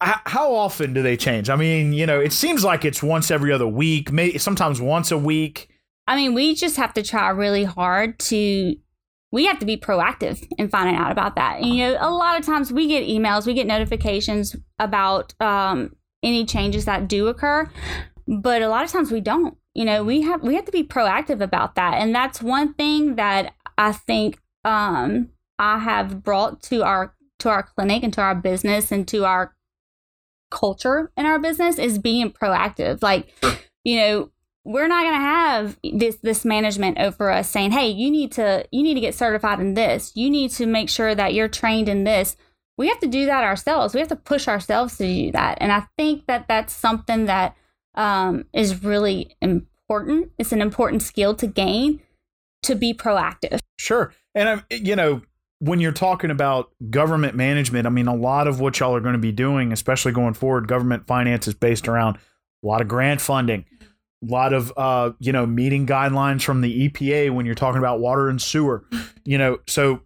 How 0.00 0.54
often 0.54 0.94
do 0.94 1.02
they 1.02 1.16
change? 1.16 1.50
I 1.50 1.56
mean, 1.56 1.92
you 1.92 2.06
know, 2.06 2.20
it 2.20 2.32
seems 2.32 2.62
like 2.62 2.84
it's 2.84 3.02
once 3.02 3.30
every 3.30 3.52
other 3.52 3.66
week, 3.66 4.12
maybe 4.12 4.38
sometimes 4.38 4.80
once 4.80 5.10
a 5.10 5.18
week. 5.18 5.68
I 6.06 6.14
mean, 6.14 6.34
we 6.34 6.54
just 6.54 6.76
have 6.76 6.94
to 6.94 7.02
try 7.02 7.28
really 7.30 7.64
hard 7.64 8.18
to 8.20 8.76
we 9.30 9.44
have 9.46 9.58
to 9.58 9.66
be 9.66 9.76
proactive 9.76 10.46
in 10.56 10.68
finding 10.68 10.96
out 10.96 11.12
about 11.12 11.36
that. 11.36 11.60
And, 11.60 11.74
you 11.74 11.84
know, 11.84 11.98
a 12.00 12.10
lot 12.10 12.38
of 12.38 12.46
times 12.46 12.72
we 12.72 12.86
get 12.86 13.06
emails, 13.06 13.46
we 13.46 13.54
get 13.54 13.66
notifications 13.66 14.56
about 14.78 15.34
um, 15.40 15.94
any 16.22 16.46
changes 16.46 16.86
that 16.86 17.08
do 17.08 17.28
occur, 17.28 17.70
but 18.26 18.62
a 18.62 18.68
lot 18.68 18.84
of 18.84 18.90
times 18.90 19.10
we 19.10 19.20
don't. 19.20 19.56
You 19.74 19.84
know, 19.84 20.02
we 20.02 20.22
have 20.22 20.42
we 20.42 20.54
have 20.54 20.64
to 20.64 20.72
be 20.72 20.82
proactive 20.82 21.40
about 21.40 21.76
that, 21.76 21.94
and 21.94 22.14
that's 22.14 22.42
one 22.42 22.74
thing 22.74 23.14
that 23.16 23.54
I 23.76 23.92
think 23.92 24.40
um, 24.64 25.28
I 25.58 25.78
have 25.78 26.22
brought 26.22 26.62
to 26.64 26.82
our 26.82 27.14
to 27.40 27.50
our 27.50 27.62
clinic 27.62 28.02
and 28.02 28.12
to 28.14 28.20
our 28.20 28.34
business 28.34 28.90
and 28.90 29.06
to 29.08 29.24
our 29.24 29.54
culture 30.50 31.10
in 31.16 31.26
our 31.26 31.38
business 31.38 31.78
is 31.78 31.98
being 31.98 32.30
proactive. 32.30 33.02
Like, 33.02 33.32
you 33.84 33.96
know, 33.96 34.30
we're 34.64 34.88
not 34.88 35.02
going 35.02 35.14
to 35.14 35.20
have 35.20 35.78
this 35.82 36.16
this 36.22 36.44
management 36.44 36.98
over 36.98 37.30
us 37.30 37.48
saying, 37.48 37.70
"Hey, 37.70 37.88
you 37.88 38.10
need 38.10 38.32
to 38.32 38.66
you 38.70 38.82
need 38.82 38.94
to 38.94 39.00
get 39.00 39.14
certified 39.14 39.60
in 39.60 39.74
this. 39.74 40.12
You 40.14 40.28
need 40.28 40.50
to 40.52 40.66
make 40.66 40.90
sure 40.90 41.14
that 41.14 41.32
you're 41.32 41.48
trained 41.48 41.88
in 41.88 42.04
this." 42.04 42.36
We 42.76 42.88
have 42.88 43.00
to 43.00 43.08
do 43.08 43.26
that 43.26 43.42
ourselves. 43.42 43.94
We 43.94 44.00
have 44.00 44.10
to 44.10 44.16
push 44.16 44.46
ourselves 44.46 44.98
to 44.98 45.04
do 45.04 45.32
that, 45.32 45.58
and 45.60 45.72
I 45.72 45.86
think 45.96 46.26
that 46.26 46.48
that's 46.48 46.74
something 46.74 47.24
that 47.24 47.56
um, 47.94 48.44
is 48.52 48.84
really 48.84 49.34
important. 49.40 50.32
It's 50.38 50.52
an 50.52 50.60
important 50.60 51.02
skill 51.02 51.34
to 51.36 51.46
gain 51.46 52.00
to 52.64 52.74
be 52.74 52.92
proactive. 52.92 53.60
Sure, 53.78 54.12
and 54.34 54.48
I'm 54.48 54.64
you 54.70 54.96
know 54.96 55.22
when 55.60 55.80
you're 55.80 55.92
talking 55.92 56.30
about 56.30 56.70
government 56.90 57.34
management, 57.34 57.86
I 57.86 57.90
mean 57.90 58.06
a 58.06 58.14
lot 58.14 58.46
of 58.46 58.60
what 58.60 58.78
y'all 58.78 58.94
are 58.94 59.00
going 59.00 59.14
to 59.14 59.18
be 59.18 59.32
doing, 59.32 59.72
especially 59.72 60.12
going 60.12 60.34
forward, 60.34 60.68
government 60.68 61.06
finance 61.06 61.48
is 61.48 61.54
based 61.54 61.88
around 61.88 62.16
a 62.62 62.66
lot 62.66 62.80
of 62.80 62.88
grant 62.88 63.20
funding 63.20 63.64
a 64.22 64.26
lot 64.26 64.52
of 64.52 64.72
uh, 64.76 65.12
you 65.20 65.32
know 65.32 65.46
meeting 65.46 65.86
guidelines 65.86 66.42
from 66.42 66.60
the 66.60 66.88
EPA 66.88 67.32
when 67.32 67.46
you're 67.46 67.54
talking 67.54 67.78
about 67.78 68.00
water 68.00 68.28
and 68.28 68.40
sewer. 68.40 68.84
You 69.24 69.38
know, 69.38 69.58
so 69.66 70.02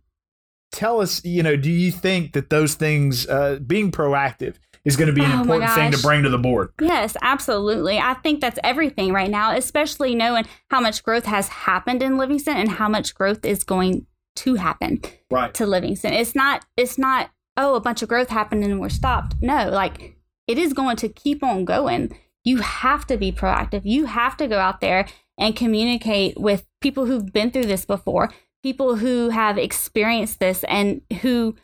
tell 0.73 1.01
us, 1.01 1.25
you 1.25 1.43
know, 1.43 1.57
do 1.57 1.71
you 1.71 1.91
think 1.91 2.33
that 2.33 2.51
those 2.51 2.75
things 2.75 3.27
uh, 3.27 3.59
being 3.67 3.91
proactive 3.91 4.57
is 4.85 4.97
going 4.97 5.07
to 5.07 5.13
be 5.13 5.25
an 5.25 5.31
oh 5.31 5.43
important 5.43 5.71
thing 5.73 5.93
to 5.93 5.99
bring 5.99 6.23
to 6.25 6.29
the 6.29 6.39
board? 6.39 6.73
Yes, 6.81 7.17
absolutely. 7.23 7.99
I 7.99 8.15
think 8.15 8.41
that's 8.41 8.59
everything 8.65 9.13
right 9.13 9.31
now, 9.31 9.55
especially 9.57 10.15
knowing 10.15 10.45
how 10.71 10.81
much 10.81 11.03
growth 11.03 11.27
has 11.27 11.49
happened 11.49 12.03
in 12.03 12.19
Livingston 12.19 12.57
and 12.57 12.71
how 12.71 12.89
much 12.89 13.15
growth 13.15 13.45
is 13.45 13.65
going 13.65 14.07
to 14.37 14.55
happen 14.57 15.01
right. 15.31 15.53
to 15.55 15.67
Livingston. 15.67 16.13
It's 16.13 16.35
not 16.35 16.65
it's 16.77 16.99
not 16.99 17.31
oh 17.57 17.75
a 17.75 17.81
bunch 17.81 18.03
of 18.03 18.09
growth 18.09 18.29
happened 18.29 18.65
and 18.65 18.81
we're 18.81 18.89
stopped. 18.89 19.37
No, 19.41 19.69
like 19.69 20.17
it 20.47 20.59
is 20.59 20.73
going 20.73 20.97
to 20.97 21.09
keep 21.09 21.43
on 21.43 21.65
going 21.65 22.13
you 22.45 22.59
have 22.59 23.07
to 23.07 23.17
be 23.17 23.33
proactive. 23.33 23.83
You 23.85 24.07
have 24.07 24.37
to 24.39 24.49
go 24.49 24.59
out 24.59 24.81
there 24.81 25.07
and 25.39 25.57
communicate 25.57 26.39
with 26.39 26.67
people 26.81 27.07
who've 27.07 27.33
been 27.33 27.51
through 27.51 27.67
this 27.67 27.85
before, 27.85 28.31
people 28.63 28.97
who 28.97 29.31
have 29.31 29.59
experienced 29.59 30.41
this 30.41 30.65
and 30.65 31.03
who 31.23 31.57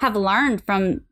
have 0.00 0.16
learned 0.16 0.64
from 0.64 1.02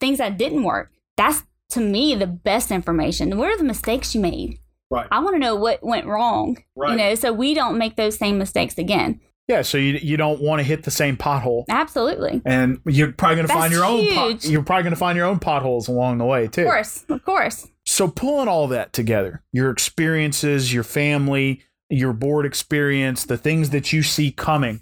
things 0.00 0.18
that 0.18 0.38
didn't 0.38 0.64
work. 0.64 0.92
That's 1.16 1.44
to 1.70 1.80
me 1.80 2.14
the 2.14 2.26
best 2.26 2.70
information. 2.70 3.38
What 3.38 3.50
are 3.50 3.56
the 3.56 3.64
mistakes 3.64 4.14
you 4.14 4.20
made? 4.20 4.58
Right. 4.90 5.06
I 5.10 5.20
want 5.20 5.34
to 5.34 5.40
know 5.40 5.56
what 5.56 5.82
went 5.82 6.06
wrong. 6.06 6.58
Right. 6.76 6.90
You 6.90 6.96
know, 6.96 7.14
so 7.14 7.32
we 7.32 7.54
don't 7.54 7.78
make 7.78 7.96
those 7.96 8.18
same 8.18 8.38
mistakes 8.38 8.76
again. 8.76 9.20
Yeah, 9.46 9.60
so 9.62 9.76
you 9.76 9.98
you 10.00 10.16
don't 10.16 10.40
want 10.40 10.60
to 10.60 10.62
hit 10.62 10.84
the 10.84 10.90
same 10.90 11.16
pothole. 11.16 11.64
Absolutely. 11.68 12.40
And 12.46 12.80
you're 12.86 13.12
probably 13.12 13.36
going 13.36 13.48
to 13.48 13.52
find 13.52 13.72
your 13.72 13.84
huge. 13.84 14.10
own 14.10 14.14
pot, 14.14 14.44
you're 14.46 14.62
probably 14.62 14.84
going 14.84 14.94
to 14.94 14.98
find 14.98 15.16
your 15.16 15.26
own 15.26 15.38
potholes 15.38 15.86
along 15.86 16.18
the 16.18 16.24
way 16.24 16.48
too. 16.48 16.62
Of 16.62 16.66
course. 16.66 17.04
Of 17.10 17.24
course. 17.24 17.68
So 17.84 18.08
pulling 18.08 18.48
all 18.48 18.66
that 18.68 18.94
together, 18.94 19.42
your 19.52 19.70
experiences, 19.70 20.72
your 20.72 20.84
family, 20.84 21.62
your 21.90 22.14
board 22.14 22.46
experience, 22.46 23.26
the 23.26 23.36
things 23.36 23.68
that 23.70 23.92
you 23.92 24.02
see 24.02 24.32
coming, 24.32 24.80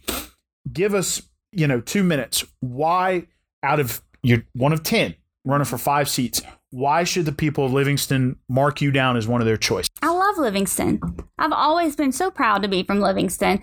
give 0.72 0.94
us, 0.94 1.22
you 1.50 1.66
know, 1.66 1.80
2 1.80 2.04
minutes. 2.04 2.44
Why 2.60 3.26
out 3.64 3.80
of 3.80 4.00
you're 4.22 4.44
one 4.52 4.72
of 4.72 4.84
10 4.84 5.16
running 5.44 5.64
for 5.64 5.78
5 5.78 6.08
seats, 6.08 6.40
why 6.70 7.02
should 7.02 7.24
the 7.24 7.32
people 7.32 7.66
of 7.66 7.72
Livingston 7.72 8.36
mark 8.48 8.80
you 8.80 8.92
down 8.92 9.16
as 9.16 9.26
one 9.26 9.40
of 9.40 9.46
their 9.46 9.56
choice? 9.56 9.88
I 10.00 10.10
love 10.10 10.38
Livingston. 10.38 11.00
I've 11.36 11.52
always 11.52 11.96
been 11.96 12.12
so 12.12 12.30
proud 12.30 12.62
to 12.62 12.68
be 12.68 12.84
from 12.84 13.00
Livingston, 13.00 13.62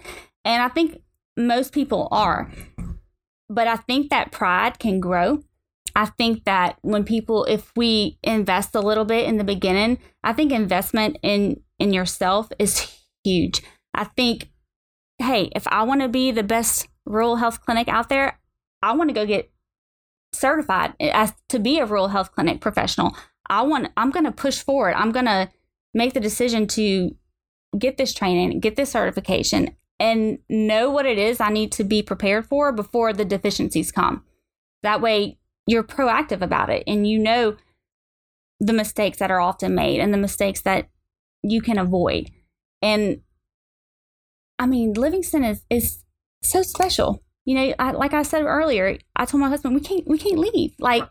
and 0.50 0.62
I 0.62 0.68
think 0.68 1.02
most 1.38 1.74
people 1.74 2.08
are. 2.12 2.52
But 3.50 3.68
I 3.68 3.78
think 3.78 4.10
that 4.10 4.32
pride 4.32 4.80
can 4.80 5.00
grow 5.00 5.44
I 5.96 6.06
think 6.06 6.46
that 6.46 6.78
when 6.82 7.04
people, 7.04 7.46
if 7.46 7.72
we 7.76 8.18
invest 8.24 8.76
a 8.76 8.80
little 8.80 9.06
bit 9.06 9.28
in 9.28 9.38
the 9.38 9.44
beginning, 9.44 9.98
I 10.24 10.34
think 10.34 10.52
investment 10.52 11.18
in 11.22 11.62
in 11.78 11.94
yourself 11.94 12.50
is 12.60 12.98
huge. 13.24 13.62
I 13.94 14.06
think, 14.06 14.50
hey, 15.18 15.50
if 15.56 15.68
I 15.68 15.84
want 15.84 16.02
to 16.02 16.08
be 16.08 16.32
the 16.32 16.44
best 16.44 16.88
rural 17.06 17.38
health 17.38 17.66
clinic 17.66 17.88
out 17.88 18.10
there, 18.10 18.40
I 18.82 18.94
want 18.94 19.10
to 19.10 19.14
go 19.14 19.26
get 19.26 19.52
certified 20.34 20.94
as 21.02 21.34
to 21.50 21.60
be 21.60 21.80
a 21.80 21.86
rural 21.86 22.10
health 22.10 22.32
clinic 22.32 22.62
professional. 22.62 23.16
I 23.50 23.64
want. 23.64 23.90
I'm 23.98 24.12
going 24.12 24.26
to 24.26 24.32
push 24.32 24.60
forward. 24.60 24.94
I'm 24.96 25.12
going 25.12 25.26
to 25.26 25.50
make 25.94 26.14
the 26.14 26.20
decision 26.20 26.68
to 26.68 27.16
get 27.78 27.98
this 27.98 28.14
training, 28.14 28.60
get 28.60 28.76
this 28.76 28.92
certification, 28.92 29.76
and 30.00 30.40
know 30.50 30.90
what 30.90 31.06
it 31.06 31.18
is 31.18 31.40
I 31.40 31.50
need 31.50 31.72
to 31.74 31.84
be 31.84 32.02
prepared 32.02 32.48
for 32.48 32.72
before 32.72 33.14
the 33.14 33.26
deficiencies 33.26 33.92
come. 33.92 34.24
That 34.82 35.02
way, 35.02 35.38
you're 35.68 35.84
proactive 35.84 36.42
about 36.42 36.70
it 36.70 36.84
and 36.88 37.06
you 37.06 37.20
know 37.20 37.58
the 38.60 38.74
mistakes 38.74 39.20
that 39.20 39.32
are 39.32 39.40
often 39.40 39.76
made 39.76 40.00
and 40.00 40.14
the 40.14 40.18
mistakes 40.18 40.62
that 40.62 40.90
you 41.44 41.62
can 41.62 41.78
avoid. 41.78 42.32
And 42.82 43.22
I 44.58 44.66
mean, 44.66 44.94
Livingston 44.94 45.44
is 45.44 45.64
is 45.70 46.04
so 46.42 46.62
special. 46.62 47.24
You 47.46 47.56
know, 47.56 47.74
I, 47.80 47.92
like 47.92 48.14
I 48.14 48.24
said 48.24 48.44
earlier, 48.44 48.98
I 49.16 49.26
told 49.26 49.42
my 49.42 49.50
husband 49.50 49.76
we 49.76 49.82
can't 49.82 50.08
we 50.08 50.18
can't 50.18 50.40
leave. 50.40 50.74
Like, 50.80 51.04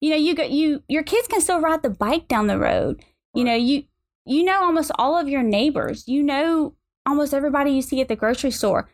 you 0.00 0.10
know, 0.10 0.16
you 0.16 0.34
go 0.34 0.42
you 0.42 0.82
your 0.88 1.02
kids 1.02 1.28
can 1.28 1.40
still 1.40 1.60
ride 1.60 1.82
the 1.82 1.90
bike 1.90 2.28
down 2.28 2.46
the 2.46 2.58
road. 2.58 3.04
You 3.34 3.44
know, 3.44 3.54
you 3.54 3.84
you 4.24 4.44
know 4.44 4.62
almost 4.62 4.90
all 4.96 5.16
of 5.18 5.28
your 5.28 5.42
neighbors. 5.42 6.08
You 6.08 6.22
know 6.22 6.74
almost 7.06 7.32
everybody 7.32 7.70
you 7.70 7.82
see 7.82 8.00
at 8.00 8.08
the 8.08 8.16
grocery 8.16 8.50
store. 8.50 8.88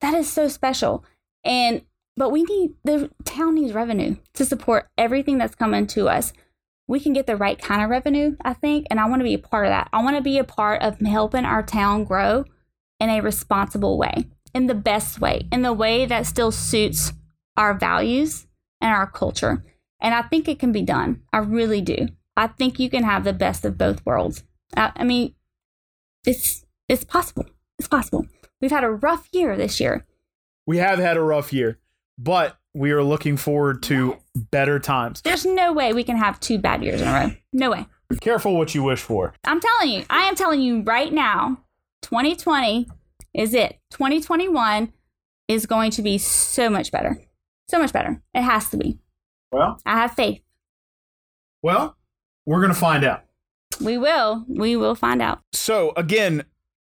That 0.00 0.14
is 0.14 0.30
so 0.30 0.48
special. 0.48 1.04
And 1.44 1.82
but 2.16 2.30
we 2.30 2.42
need 2.42 2.74
the 2.82 3.10
town 3.24 3.54
needs 3.54 3.72
revenue 3.72 4.16
to 4.34 4.44
support 4.44 4.88
everything 4.98 5.38
that's 5.38 5.54
coming 5.54 5.86
to 5.88 6.08
us. 6.08 6.32
We 6.88 6.98
can 6.98 7.12
get 7.12 7.26
the 7.26 7.36
right 7.36 7.60
kind 7.60 7.82
of 7.82 7.90
revenue, 7.90 8.36
I 8.42 8.54
think, 8.54 8.86
and 8.90 8.98
I 8.98 9.08
want 9.08 9.20
to 9.20 9.24
be 9.24 9.34
a 9.34 9.38
part 9.38 9.66
of 9.66 9.70
that. 9.70 9.88
I 9.92 10.02
want 10.02 10.16
to 10.16 10.22
be 10.22 10.38
a 10.38 10.44
part 10.44 10.82
of 10.82 10.98
helping 10.98 11.44
our 11.44 11.62
town 11.62 12.04
grow 12.04 12.44
in 12.98 13.10
a 13.10 13.20
responsible 13.20 13.98
way, 13.98 14.26
in 14.52 14.66
the 14.66 14.74
best 14.74 15.20
way, 15.20 15.46
in 15.52 15.62
the 15.62 15.72
way 15.72 16.06
that 16.06 16.26
still 16.26 16.50
suits 16.50 17.12
our 17.56 17.74
values 17.74 18.46
and 18.80 18.92
our 18.92 19.06
culture. 19.06 19.64
And 20.00 20.14
I 20.14 20.22
think 20.22 20.48
it 20.48 20.58
can 20.58 20.72
be 20.72 20.82
done. 20.82 21.22
I 21.32 21.38
really 21.38 21.80
do. 21.80 22.08
I 22.36 22.46
think 22.46 22.78
you 22.78 22.88
can 22.88 23.04
have 23.04 23.24
the 23.24 23.32
best 23.32 23.64
of 23.64 23.78
both 23.78 24.04
worlds. 24.06 24.42
I, 24.76 24.92
I 24.96 25.04
mean, 25.04 25.34
it's 26.24 26.64
it's 26.88 27.04
possible. 27.04 27.46
It's 27.78 27.88
possible. 27.88 28.26
We've 28.60 28.70
had 28.70 28.84
a 28.84 28.90
rough 28.90 29.28
year 29.32 29.56
this 29.56 29.80
year. 29.80 30.06
We 30.66 30.78
have 30.78 30.98
had 30.98 31.16
a 31.16 31.22
rough 31.22 31.52
year 31.52 31.78
but 32.18 32.58
we 32.74 32.90
are 32.90 33.02
looking 33.02 33.36
forward 33.36 33.82
to 33.84 34.08
yes. 34.08 34.44
better 34.50 34.78
times. 34.78 35.22
There's 35.22 35.46
no 35.46 35.72
way 35.72 35.92
we 35.92 36.04
can 36.04 36.16
have 36.16 36.38
two 36.40 36.58
bad 36.58 36.82
years 36.82 37.00
in 37.00 37.08
a 37.08 37.12
row. 37.12 37.30
No 37.52 37.70
way. 37.70 37.86
Be 38.10 38.16
careful 38.16 38.56
what 38.56 38.74
you 38.74 38.82
wish 38.82 39.00
for. 39.00 39.34
I'm 39.44 39.60
telling 39.60 39.90
you, 39.90 40.04
I 40.10 40.24
am 40.24 40.34
telling 40.34 40.60
you 40.60 40.82
right 40.82 41.12
now, 41.12 41.58
2020 42.02 42.88
is 43.34 43.54
it. 43.54 43.78
2021 43.90 44.92
is 45.46 45.66
going 45.66 45.90
to 45.92 46.02
be 46.02 46.18
so 46.18 46.68
much 46.68 46.90
better. 46.90 47.22
So 47.68 47.78
much 47.78 47.92
better. 47.92 48.20
It 48.34 48.42
has 48.42 48.70
to 48.70 48.76
be. 48.76 48.98
Well, 49.52 49.80
I 49.86 49.92
have 49.92 50.14
faith. 50.14 50.42
Well, 51.62 51.96
we're 52.46 52.60
going 52.60 52.72
to 52.72 52.78
find 52.78 53.04
out. 53.04 53.24
We 53.80 53.98
will. 53.98 54.44
We 54.48 54.76
will 54.76 54.94
find 54.94 55.20
out. 55.22 55.40
So, 55.52 55.92
again, 55.96 56.44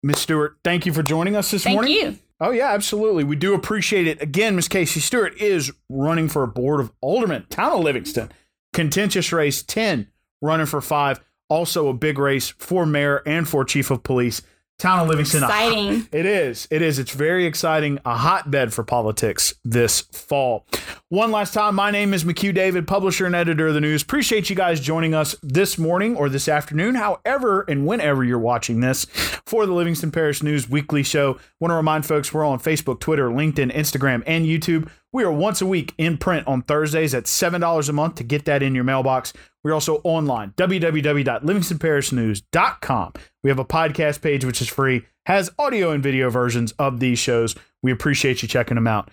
Miss 0.06 0.22
Stewart, 0.22 0.56
thank 0.64 0.86
you 0.86 0.94
for 0.94 1.02
joining 1.02 1.36
us 1.36 1.50
this 1.50 1.64
Thank 1.64 1.78
morning. 1.78 1.94
you. 1.94 2.20
Oh 2.40 2.52
yeah, 2.52 2.72
absolutely. 2.74 3.24
We 3.24 3.36
do 3.36 3.56
appreciate 3.56 4.06
it. 4.06 4.22
Again, 4.22 4.56
Miss 4.56 4.68
Kacie 4.68 5.00
Stewart 5.00 5.36
is 5.42 5.72
running 5.90 6.30
for 6.30 6.44
a 6.44 6.48
board 6.48 6.80
of 6.80 6.92
aldermen, 7.02 7.48
town 7.50 7.72
of 7.72 7.80
Livingston. 7.80 8.32
Contentious 8.72 9.32
race 9.32 9.64
10, 9.64 10.08
running 10.44 10.68
for 10.68 10.80
five. 10.80 11.22
Also 11.50 11.88
a 11.88 11.94
big 11.94 12.20
race 12.20 12.50
for 12.60 12.86
mayor 12.86 13.24
and 13.26 13.50
for 13.50 13.66
chief 13.66 13.90
of 13.90 14.04
police. 14.04 14.44
Town 14.78 15.00
of 15.00 15.08
Livingston. 15.08 15.44
Exciting. 15.44 16.08
it 16.12 16.26
is. 16.26 16.68
It 16.70 16.82
is. 16.82 17.00
It's 17.00 17.12
very 17.12 17.46
exciting. 17.46 18.00
A 18.06 18.18
hotbed 18.18 18.74
for 18.74 18.84
politics 18.84 19.54
this 19.64 20.02
fall. 20.02 20.66
One 21.10 21.32
last 21.32 21.54
time, 21.54 21.76
my 21.76 21.92
name 21.92 22.14
is 22.14 22.26
McHugh 22.26 22.54
David, 22.54 22.86
publisher 22.86 23.26
and 23.26 23.36
editor 23.36 23.68
of 23.68 23.74
the 23.74 23.80
news. 23.80 24.04
Appreciate 24.04 24.50
you 24.50 24.56
guys 24.56 24.82
joining 24.82 25.14
us 25.14 25.34
this 25.42 25.78
morning 25.78 26.18
or 26.18 26.28
this 26.28 26.50
afternoon, 26.50 26.96
however 26.96 27.62
and 27.70 27.88
whenever 27.88 28.24
you're 28.24 28.38
watching 28.38 28.82
this 28.82 29.06
for 29.46 29.66
the 29.66 29.74
Livingston 29.74 30.12
Parish 30.12 30.44
News 30.44 30.70
Weekly 30.70 31.04
Show. 31.04 31.40
Want 31.62 31.72
to 31.72 31.76
remind 31.76 32.06
folks 32.06 32.34
we're 32.34 32.44
on 32.46 32.60
Facebook, 32.60 33.00
Twitter, 33.00 33.30
LinkedIn, 33.30 33.74
Instagram, 33.74 34.24
and 34.28 34.46
YouTube. 34.46 34.90
We 35.14 35.24
are 35.24 35.32
once 35.32 35.62
a 35.62 35.66
week 35.66 35.94
in 35.98 36.18
print 36.18 36.46
on 36.48 36.64
Thursdays 36.64 37.14
at 37.14 37.24
$7 37.24 37.90
a 37.90 37.94
month 37.94 38.16
to 38.16 38.24
get 38.26 38.44
that 38.46 38.62
in 38.62 38.76
your 38.76 38.84
mailbox. 38.84 39.32
We're 39.66 39.74
also 39.74 40.00
online, 40.04 40.54
www.livingstonparishnews.com. 40.58 43.14
We 43.44 43.50
have 43.50 43.58
a 43.58 43.66
podcast 43.66 44.22
page 44.22 44.46
which 44.46 44.62
is 44.62 44.68
free, 44.68 45.08
has 45.26 45.50
audio 45.58 45.90
and 45.90 46.04
video 46.04 46.30
versions 46.30 46.72
of 46.74 47.00
these 47.00 47.18
shows. 47.18 47.56
We 47.82 47.92
appreciate 47.92 48.44
you 48.44 48.48
checking 48.48 48.76
them 48.76 48.86
out. 48.86 49.10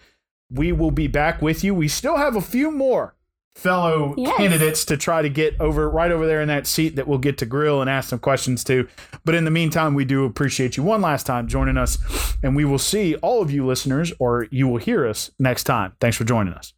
We 0.50 0.72
will 0.72 0.90
be 0.90 1.06
back 1.06 1.40
with 1.40 1.64
you. 1.64 1.74
We 1.74 1.88
still 1.88 2.18
have 2.18 2.36
a 2.36 2.42
few 2.42 2.70
more 2.70 3.14
fellow 3.56 4.14
Yes. 4.18 4.36
candidates 4.36 4.84
to 4.84 4.98
try 4.98 5.22
to 5.22 5.30
get 5.30 5.58
over 5.58 5.88
right 5.88 6.10
over 6.10 6.26
there 6.26 6.42
in 6.42 6.48
that 6.48 6.66
seat 6.66 6.96
that 6.96 7.08
we'll 7.08 7.16
get 7.18 7.38
to 7.38 7.46
grill 7.46 7.80
and 7.80 7.88
ask 7.88 8.10
some 8.10 8.18
questions 8.18 8.62
to. 8.64 8.86
But 9.24 9.34
in 9.34 9.46
the 9.46 9.50
meantime, 9.50 9.94
we 9.94 10.04
do 10.04 10.26
appreciate 10.26 10.76
you 10.76 10.82
one 10.82 11.00
last 11.00 11.26
time 11.26 11.48
joining 11.48 11.78
us, 11.78 11.96
and 12.42 12.54
we 12.54 12.66
will 12.66 12.78
see 12.78 13.14
all 13.16 13.40
of 13.40 13.50
you 13.50 13.64
listeners, 13.64 14.12
or 14.18 14.48
you 14.50 14.68
will 14.68 14.76
hear 14.76 15.06
us 15.06 15.30
next 15.38 15.64
time. 15.64 15.94
Thanks 15.98 16.18
for 16.18 16.24
joining 16.24 16.52
us. 16.52 16.74